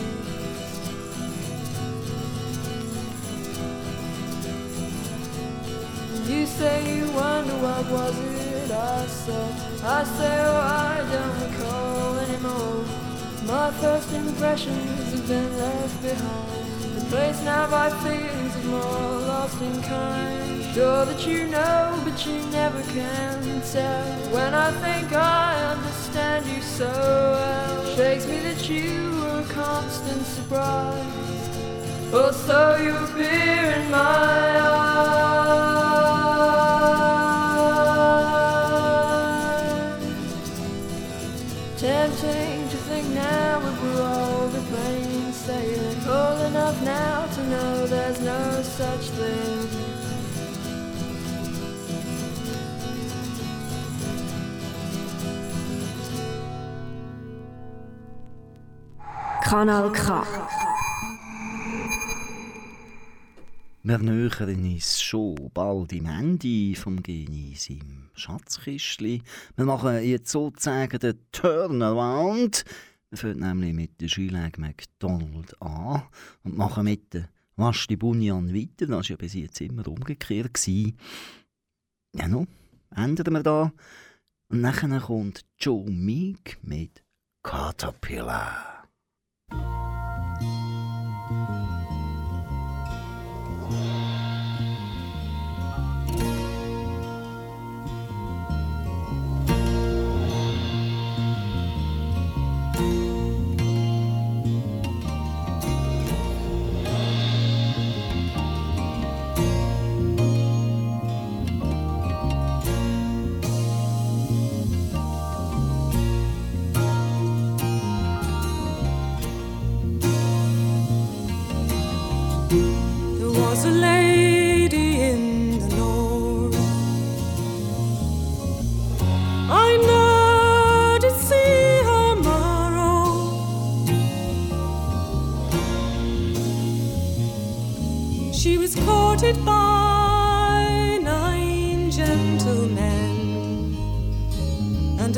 You 6.28 6.46
say 6.46 6.96
you 6.96 7.10
wonder 7.10 7.56
what 7.66 7.90
was 7.90 8.16
it 8.16 8.70
I 8.70 9.06
saw. 9.06 9.44
I 9.82 10.04
say, 10.04 10.34
oh, 10.46 10.60
I 10.86 10.98
don't 11.12 11.36
recall 11.44 12.18
anymore. 12.20 12.84
My 13.52 13.72
first 13.80 14.12
impressions 14.12 15.10
have 15.10 15.26
been 15.26 15.58
left 15.58 16.00
behind. 16.00 17.02
Replaced 17.02 17.44
now 17.44 17.68
by 17.68 17.90
feelings 18.04 18.54
of 18.54 18.64
more 18.66 19.18
lost 19.26 19.60
in 19.60 19.82
kind. 19.82 20.61
Sure 20.74 21.04
that 21.04 21.26
you 21.26 21.48
know, 21.48 22.00
but 22.02 22.24
you 22.24 22.38
never 22.46 22.82
can 22.94 23.60
tell. 23.72 24.04
When 24.32 24.54
I 24.54 24.70
think 24.70 25.12
I 25.12 25.74
understand 25.74 26.46
you 26.46 26.62
so 26.62 26.88
well, 26.88 27.94
shakes 27.94 28.26
me 28.26 28.38
that 28.40 28.66
you 28.70 29.10
were 29.20 29.40
a 29.40 29.52
constant 29.52 30.24
surprise. 30.24 31.50
Oh, 32.14 32.30
so 32.32 32.76
you 32.76 32.96
appear 32.96 33.82
in 33.82 33.90
my 33.90 33.98
eyes. 33.98 35.81
Kanal 59.52 59.92
K. 59.92 60.24
Wir 63.82 63.98
nähern 63.98 64.64
uns 64.64 65.02
schon 65.02 65.50
bald 65.52 65.92
im 65.92 66.06
Ende 66.06 66.74
vom 66.74 67.02
Genis 67.02 67.68
im 67.68 68.08
Schatzkistli. 68.14 69.20
Wir 69.54 69.64
machen 69.66 70.02
jetzt 70.04 70.30
sozusagen 70.30 70.98
den 70.98 71.18
Turnaround. 71.32 72.64
Wir 73.10 73.18
fangen 73.18 73.40
nämlich 73.40 73.74
mit 73.74 74.00
der 74.00 74.08
Schülag 74.08 74.56
McDonald 74.56 75.60
an 75.60 76.04
und 76.44 76.56
machen 76.56 76.84
mit 76.84 77.12
der 77.12 77.28
Wasti 77.56 77.96
Bunyan 77.96 78.54
weiter. 78.54 78.86
Das 78.86 78.90
war 78.90 79.02
ja 79.02 79.16
bis 79.16 79.34
jetzt 79.34 79.60
immer 79.60 79.86
umgekehrt. 79.86 80.66
Ja, 80.66 82.26
no, 82.26 82.46
ändern 82.96 83.34
wir 83.34 83.42
da. 83.42 83.72
Und 84.48 84.62
nachher 84.62 84.98
kommt 84.98 85.44
Joe 85.58 85.90
Meek 85.90 86.56
mit 86.62 87.04
Caterpillar. 87.42 88.71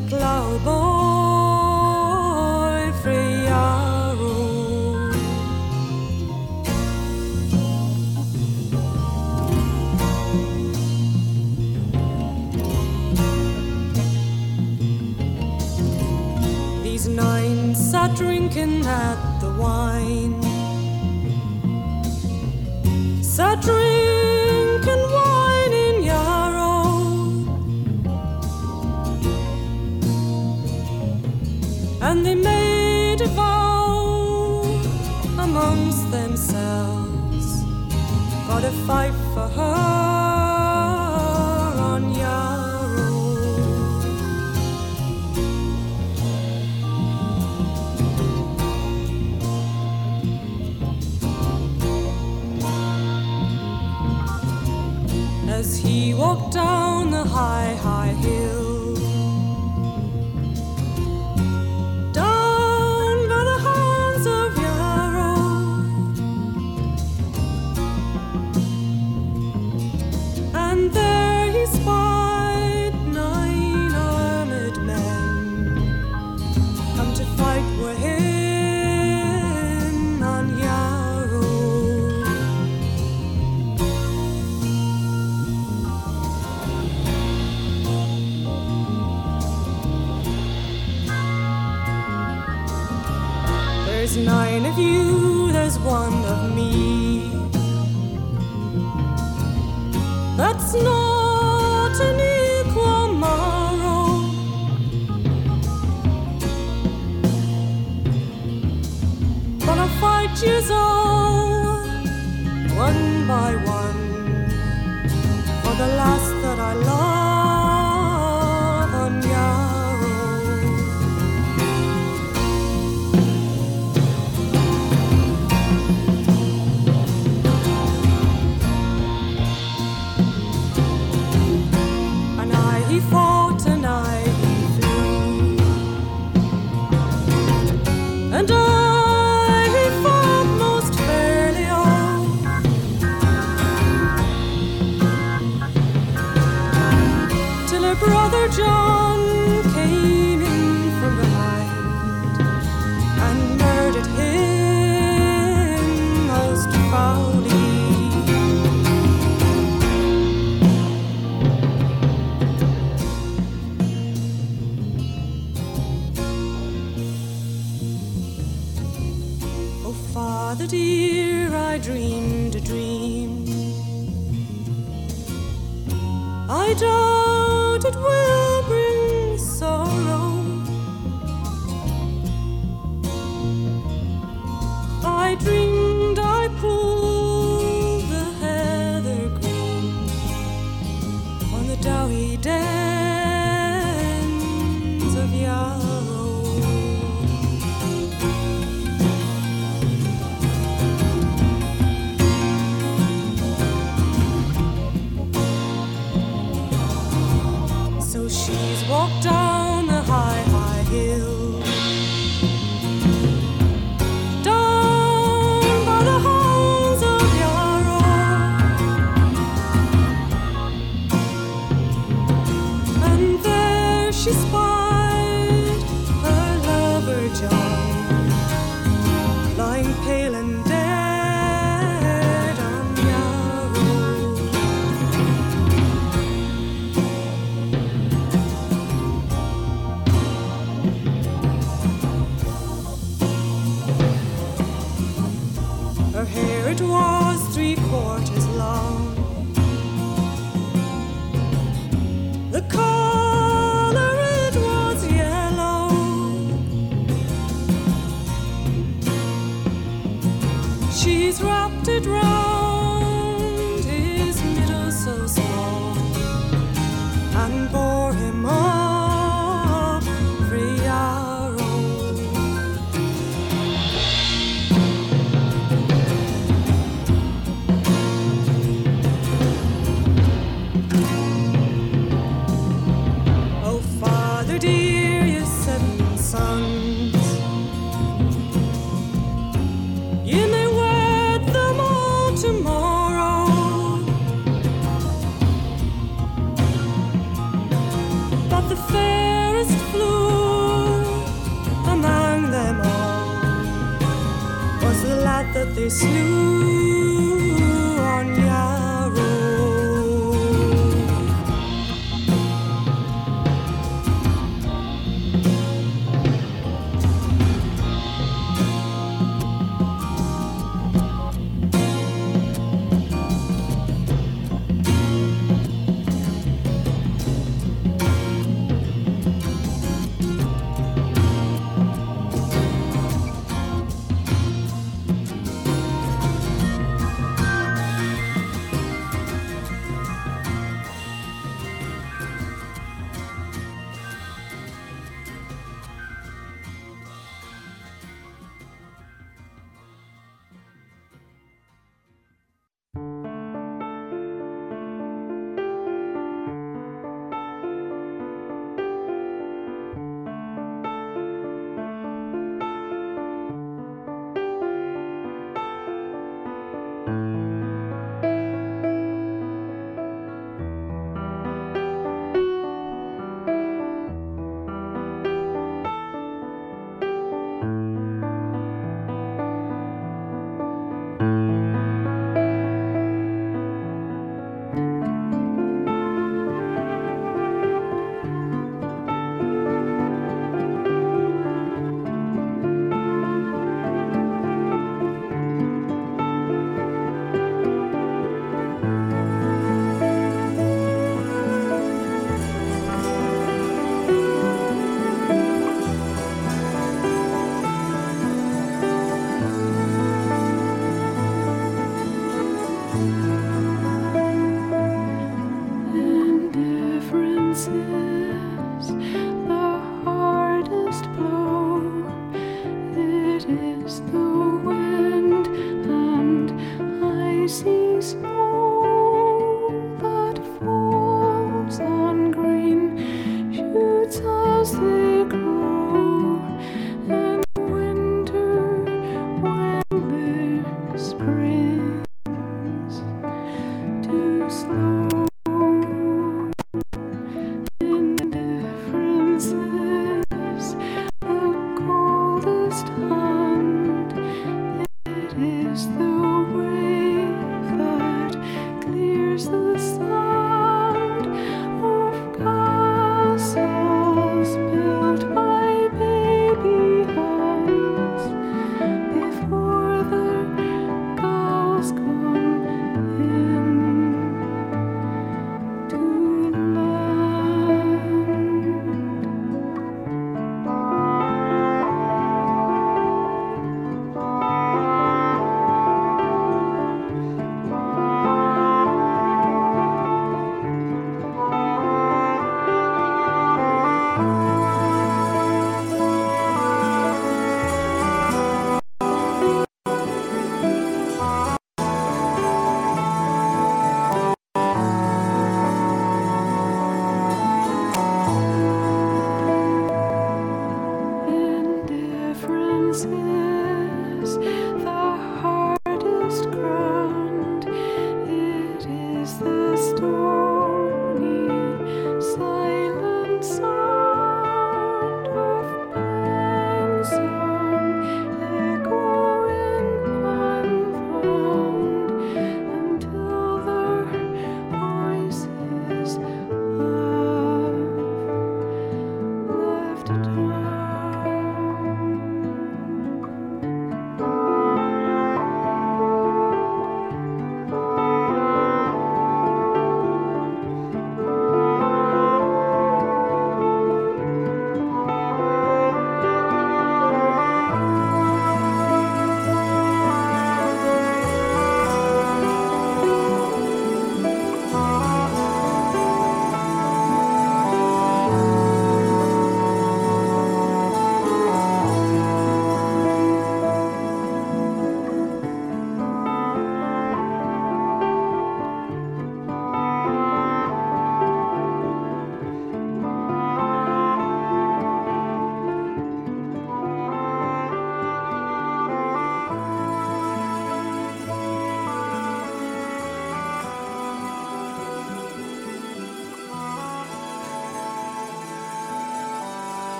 the 0.00 0.16
cloud 0.16 0.64
free 3.02 3.46
arrow 3.46 5.10
These 16.82 17.08
nines 17.08 17.94
are 17.94 18.08
drinking 18.14 18.84
at 18.86 19.40
the 19.40 19.50
wine. 19.58 20.42
Such 23.22 23.66
And 32.10 32.26
they 32.26 32.34
made 32.34 33.20
a 33.20 33.28
vow 33.28 34.62
amongst 35.38 36.10
themselves. 36.10 37.46
Gotta 38.48 38.72
fight 38.84 39.14
for 39.32 39.46
her 39.58 40.90
on 41.90 42.12
Yarrow. 42.12 42.50
as 55.48 55.78
he 55.78 56.12
walked 56.14 56.54
down 56.54 57.12
the 57.12 57.24
high, 57.24 57.74
high 57.74 58.14
hill. 58.24 58.39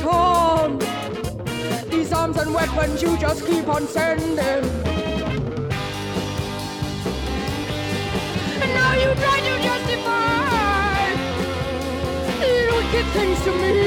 Torn. 0.00 0.78
These 1.90 2.12
arms 2.12 2.36
and 2.36 2.54
weapons 2.54 3.02
you 3.02 3.16
just 3.18 3.46
keep 3.46 3.68
on 3.68 3.86
sending. 3.86 4.38
And 8.62 8.70
now 8.74 8.92
you 8.94 9.14
try 9.22 9.40
to 9.48 9.54
justify 9.68 11.12
you 12.40 12.70
wicked 12.76 13.06
things 13.12 13.38
to 13.44 13.52
me. 13.52 13.77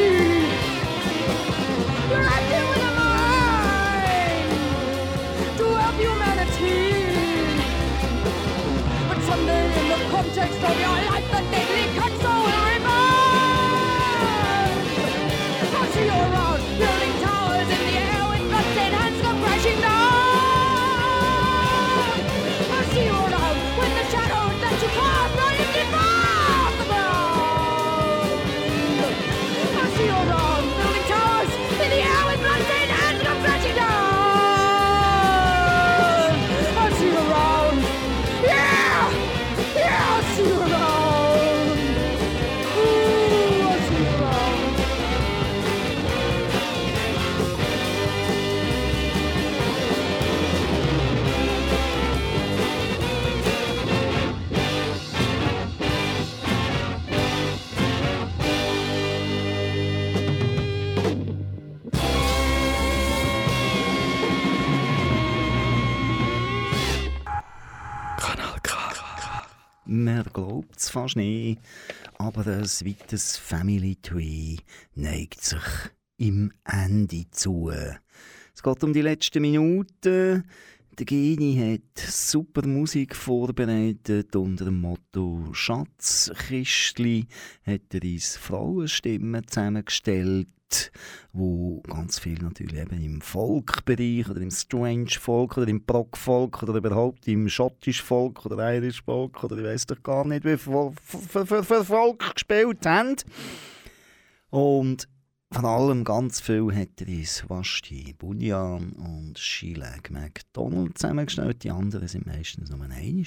Glaubt 70.33 70.77
es 70.77 70.89
fast 70.89 71.17
nicht, 71.17 71.59
aber 72.17 72.47
ein 72.47 72.63
weites 72.63 73.37
Family 73.37 73.97
Tree 74.01 74.57
neigt 74.95 75.43
sich 75.43 75.63
im 76.17 76.53
Ende 76.63 77.25
zu. 77.31 77.69
Es 78.53 78.63
geht 78.63 78.83
um 78.83 78.93
die 78.93 79.01
letzten 79.01 79.41
Minuten. 79.41 80.45
Der 80.97 81.05
Geni 81.05 81.55
hat 81.55 81.99
super 81.99 82.65
Musik 82.65 83.15
vorbereitet 83.15 84.35
unter 84.35 84.65
dem 84.65 84.81
Motto 84.81 85.49
Schatzkistli 85.51 87.27
hat 87.65 87.93
er 87.93 88.03
uns 88.03 88.37
Frauenstimmen 88.37 89.47
zusammengestellt, 89.47 90.47
wo 91.33 91.81
ganz 91.81 92.19
viel 92.19 92.39
natürlich 92.41 92.79
eben 92.79 93.01
im 93.01 93.21
Folkbereich 93.21 94.29
oder 94.29 94.41
im 94.41 94.51
Strange 94.51 95.11
Folk 95.11 95.57
oder 95.57 95.67
im 95.67 95.85
Prog 95.85 96.17
Folk 96.17 96.63
oder 96.63 96.75
überhaupt 96.75 97.27
im 97.27 97.47
Schottisch 97.49 98.01
Folk 98.01 98.45
oder 98.45 98.75
Irish 98.75 99.03
Folk 99.03 99.43
oder 99.43 99.57
ich 99.57 99.63
weiß 99.63 99.85
doch 99.87 100.03
gar 100.03 100.25
nicht, 100.25 100.43
wie 100.43 100.57
viel 100.57 100.91
für, 101.01 102.15
gespielt 102.33 102.85
haben. 102.85 103.15
Und 104.49 105.07
vor 105.53 105.65
allem 105.65 106.05
ganz 106.05 106.39
viel 106.39 106.73
hat 106.73 107.01
er 107.01 107.07
uns 107.07 107.49
Wasti, 107.49 108.15
Bunyan 108.17 108.93
und 108.93 109.37
Schilag 109.37 110.09
McDonald 110.09 110.97
zusammengestellt. 110.97 111.63
Die 111.63 111.71
anderen 111.71 112.07
sind 112.07 112.25
meistens 112.25 112.69
nur 112.69 112.81
einmal 112.81 113.25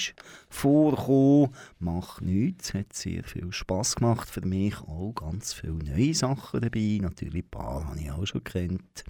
vorgekommen. 0.49 1.55
Macht 1.79 2.23
nichts, 2.23 2.73
hat 2.73 2.95
sehr 2.95 3.25
viel 3.25 3.53
Spass 3.53 3.97
gemacht 3.97 4.31
für 4.31 4.41
mich. 4.41 4.81
Auch 4.81 5.13
ganz 5.15 5.53
viele 5.53 5.75
neue 5.75 6.15
Sachen 6.15 6.63
dabei. 6.63 6.99
Natürlich 7.03 7.45
ein 7.45 7.51
paar 7.51 7.87
habe 7.87 8.01
ich 8.01 8.11
auch 8.11 8.27
schon 8.27 8.43
kennt. 8.43 9.05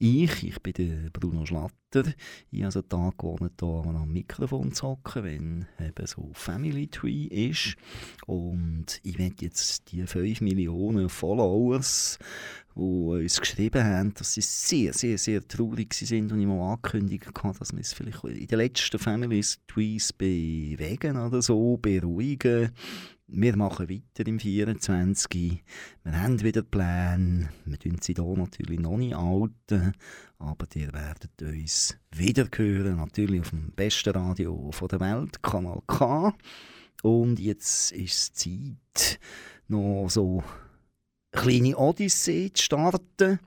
Ich, 0.00 0.44
ich 0.44 0.62
bin 0.62 0.74
der 0.74 1.10
Bruno 1.10 1.44
Schlatter. 1.44 2.04
Ich 2.52 2.62
habe 2.62 2.70
so 2.70 2.78
einen 2.78 2.88
Tag 2.88 3.18
gewohnt, 3.18 3.52
hier 3.58 3.68
am 3.68 4.12
Mikrofon 4.12 4.70
zu 4.70 4.86
hocken, 4.86 5.24
wenn 5.24 5.66
eben 5.84 6.06
so 6.06 6.30
Family 6.34 6.86
Tree 6.86 7.24
ist. 7.24 7.74
Und 8.24 9.00
ich 9.02 9.18
werde 9.18 9.34
jetzt 9.40 9.90
die 9.90 10.06
5 10.06 10.40
Millionen 10.42 11.08
Followers, 11.08 12.16
die 12.76 12.80
uns 12.80 13.40
geschrieben 13.40 13.82
haben, 13.82 14.14
dass 14.14 14.34
sie 14.34 14.40
sehr, 14.40 14.92
sehr, 14.92 15.18
sehr 15.18 15.48
traurig 15.48 15.92
sind 15.94 16.30
und 16.30 16.38
ich 16.38 16.46
mal 16.46 16.74
angekündigt 16.74 17.26
habe, 17.42 17.58
dass 17.58 17.72
wir 17.72 17.80
es 17.80 17.92
vielleicht 17.92 18.22
in 18.22 18.46
den 18.46 18.58
letzten 18.58 19.00
Family 19.00 19.44
Trees 19.66 20.12
bewegen 20.12 21.16
oder 21.16 21.42
so, 21.42 21.76
beruhigen. 21.76 22.70
Wir 23.30 23.56
machen 23.58 23.90
weiter 23.90 24.26
im 24.26 24.40
24. 24.40 25.62
Wir 26.02 26.22
haben 26.22 26.42
wieder 26.42 26.62
Pläne. 26.62 27.50
Wir 27.66 27.78
tun 27.78 27.98
sie 28.00 28.14
hier 28.14 28.24
natürlich 28.24 28.80
noch 28.80 28.96
nicht 28.96 29.14
halten. 29.14 29.92
Aber 30.38 30.66
ihr 30.74 30.90
werdet 30.94 31.42
uns 31.42 31.98
wieder 32.10 32.48
hören. 32.50 32.96
Natürlich 32.96 33.42
auf 33.42 33.50
dem 33.50 33.70
besten 33.72 34.16
Radio 34.16 34.70
der 34.90 35.00
Welt, 35.00 35.42
Kanal 35.42 35.82
K. 35.86 36.34
Und 37.02 37.38
jetzt 37.38 37.92
ist 37.92 38.14
es 38.14 38.32
Zeit, 38.32 39.20
noch 39.68 40.08
so 40.08 40.42
eine 41.32 41.42
kleine 41.42 41.76
Odyssee 41.76 42.50
zu 42.54 42.62
starten. 42.62 43.40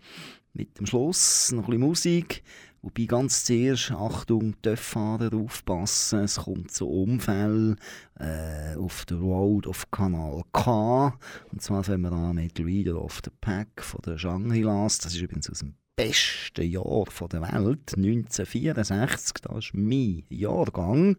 Mit 0.54 0.78
dem 0.78 0.86
Schluss 0.86 1.52
noch 1.54 1.64
ein 1.64 1.72
bisschen 1.72 1.82
Musik. 1.82 2.44
Wobei 2.84 3.06
ganz 3.06 3.44
zuerst, 3.44 3.92
Achtung, 3.92 4.60
Töfffahrer 4.62 5.36
aufpassen, 5.36 6.22
es 6.22 6.38
kommt 6.38 6.72
zu 6.72 6.90
Unfällen 6.90 7.76
äh, 8.20 8.76
auf 8.76 9.06
der 9.06 9.18
Road 9.18 9.68
auf 9.68 9.92
Kanal 9.92 10.42
K. 10.52 11.16
Und 11.52 11.62
zwar 11.62 11.84
fangen 11.84 12.02
wir 12.02 12.12
an 12.12 12.36
mit 12.36 12.58
Leader 12.58 13.00
of 13.00 13.22
the 13.24 13.30
Pack 13.40 13.84
von 13.84 14.02
der 14.04 14.18
Shangri-Las. 14.18 14.98
Das 14.98 15.14
ist 15.14 15.22
übrigens 15.22 15.50
aus 15.50 15.60
dem 15.60 15.76
besten 15.96 16.68
Jahr 16.68 17.06
der 17.32 17.42
Welt, 17.42 17.94
1964. 17.96 19.34
Das 19.44 19.66
ist 19.66 19.74
mein 19.76 20.24
Jahrgang. 20.30 21.18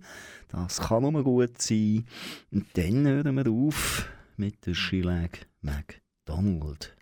Das 0.48 0.80
kann 0.80 1.04
nur 1.04 1.22
gut 1.22 1.62
sein. 1.62 2.06
Und 2.50 2.66
dann 2.74 3.06
hören 3.06 3.36
wir 3.36 3.50
auf 3.50 4.08
mit 4.36 4.66
der 4.66 4.74
Schillag 4.74 5.46
McDonald. 5.60 6.96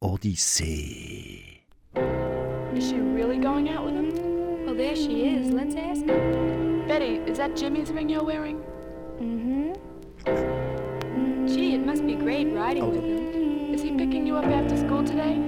Odyssee. 0.00 1.60
Is 2.76 2.88
she 2.90 2.96
really 2.96 3.38
going 3.38 3.70
out 3.70 3.86
with 3.86 3.94
him? 3.94 4.66
Well, 4.66 4.74
there 4.74 4.94
she 4.94 5.26
is. 5.28 5.50
Let's 5.50 5.74
ask 5.74 6.04
her. 6.04 6.84
Betty, 6.86 7.22
is 7.26 7.38
that 7.38 7.56
Jimmy's 7.56 7.90
ring 7.90 8.10
you're 8.10 8.22
wearing? 8.22 8.62
Mm-hmm. 9.18 9.72
Gee, 11.46 11.74
it 11.74 11.86
must 11.86 12.04
be 12.06 12.14
great 12.14 12.52
riding 12.52 12.90
with 12.90 13.02
him. 13.02 13.72
Is 13.72 13.80
he 13.80 13.92
picking 13.92 14.26
you 14.26 14.36
up 14.36 14.44
after 14.44 14.76
school 14.76 15.02
today? 15.02 15.38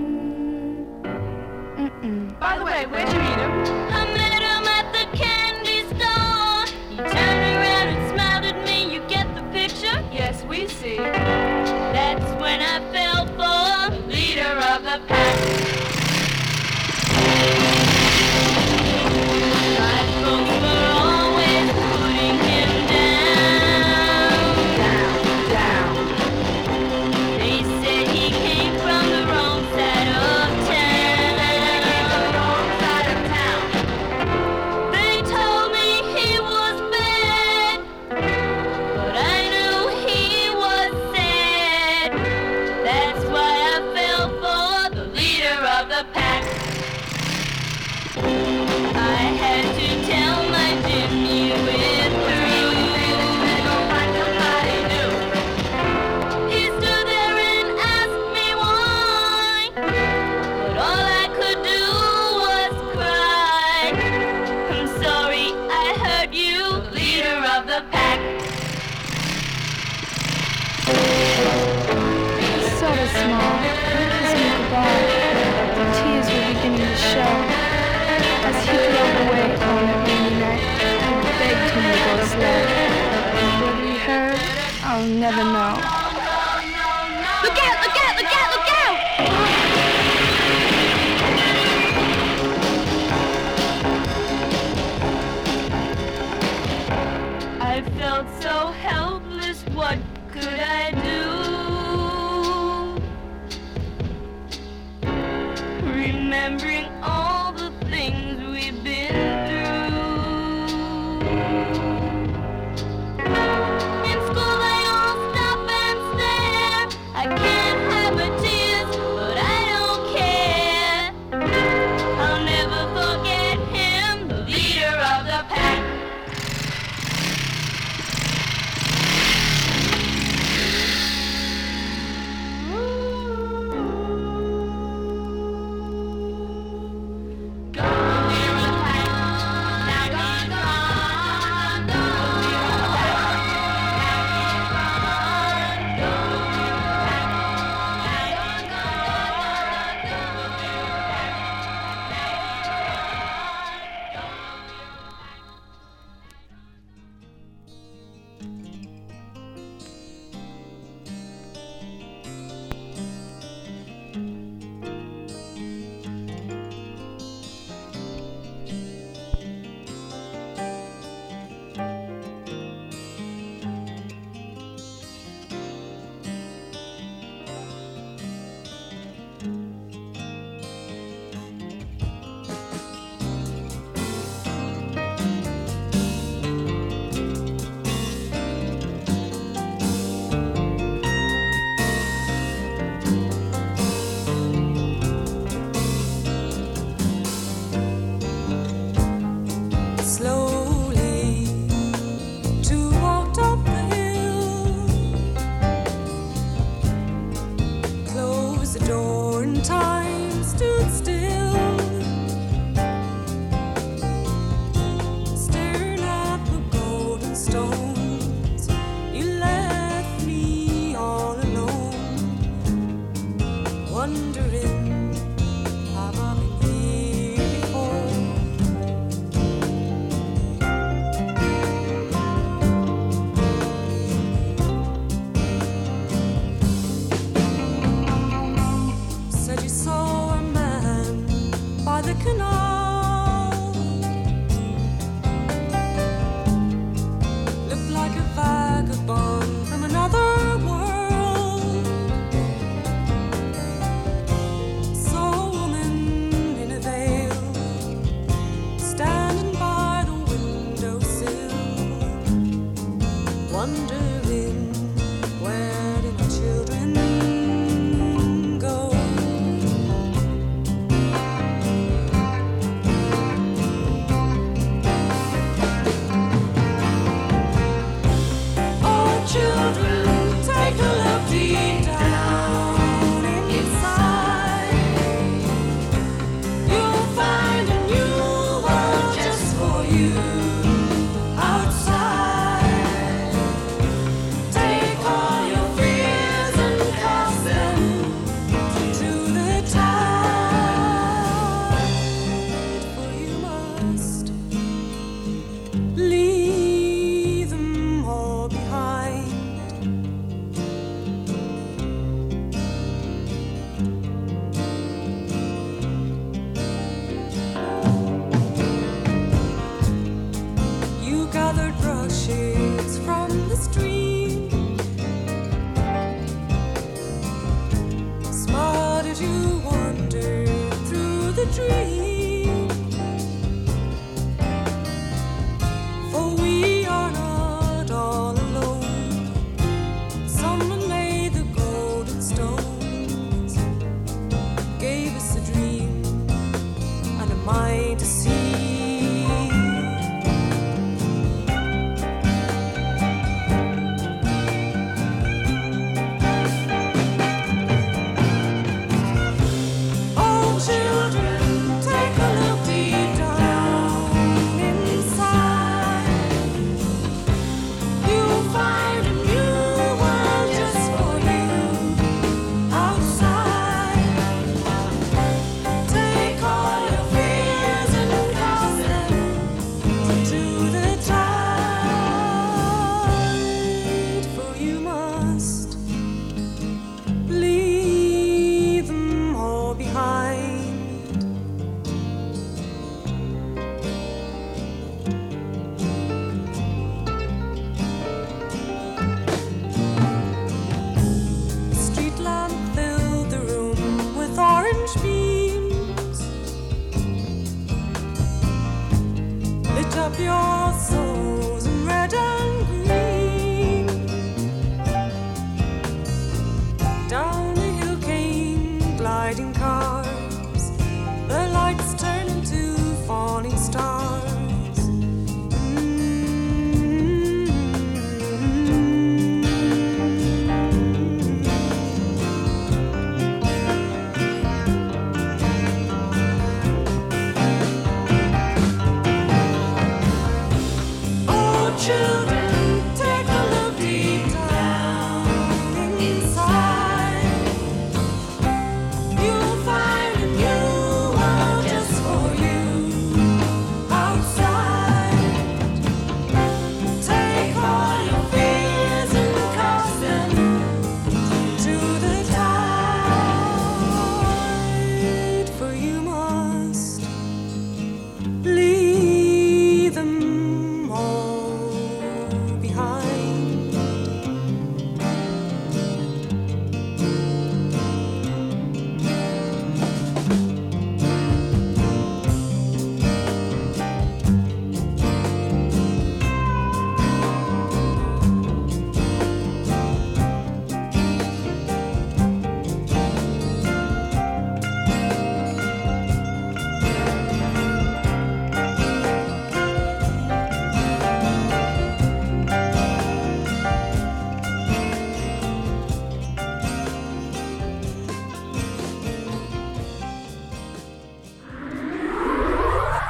Mm-mm. 1.77 2.41
By 2.41 2.57
the 2.59 2.65
way, 2.65 2.87
where'd 2.87 3.13
you 3.13 3.19
meet 3.19 3.39
him? 3.39 3.51
I 3.61 3.67
met 3.67 3.93
him 3.93 3.98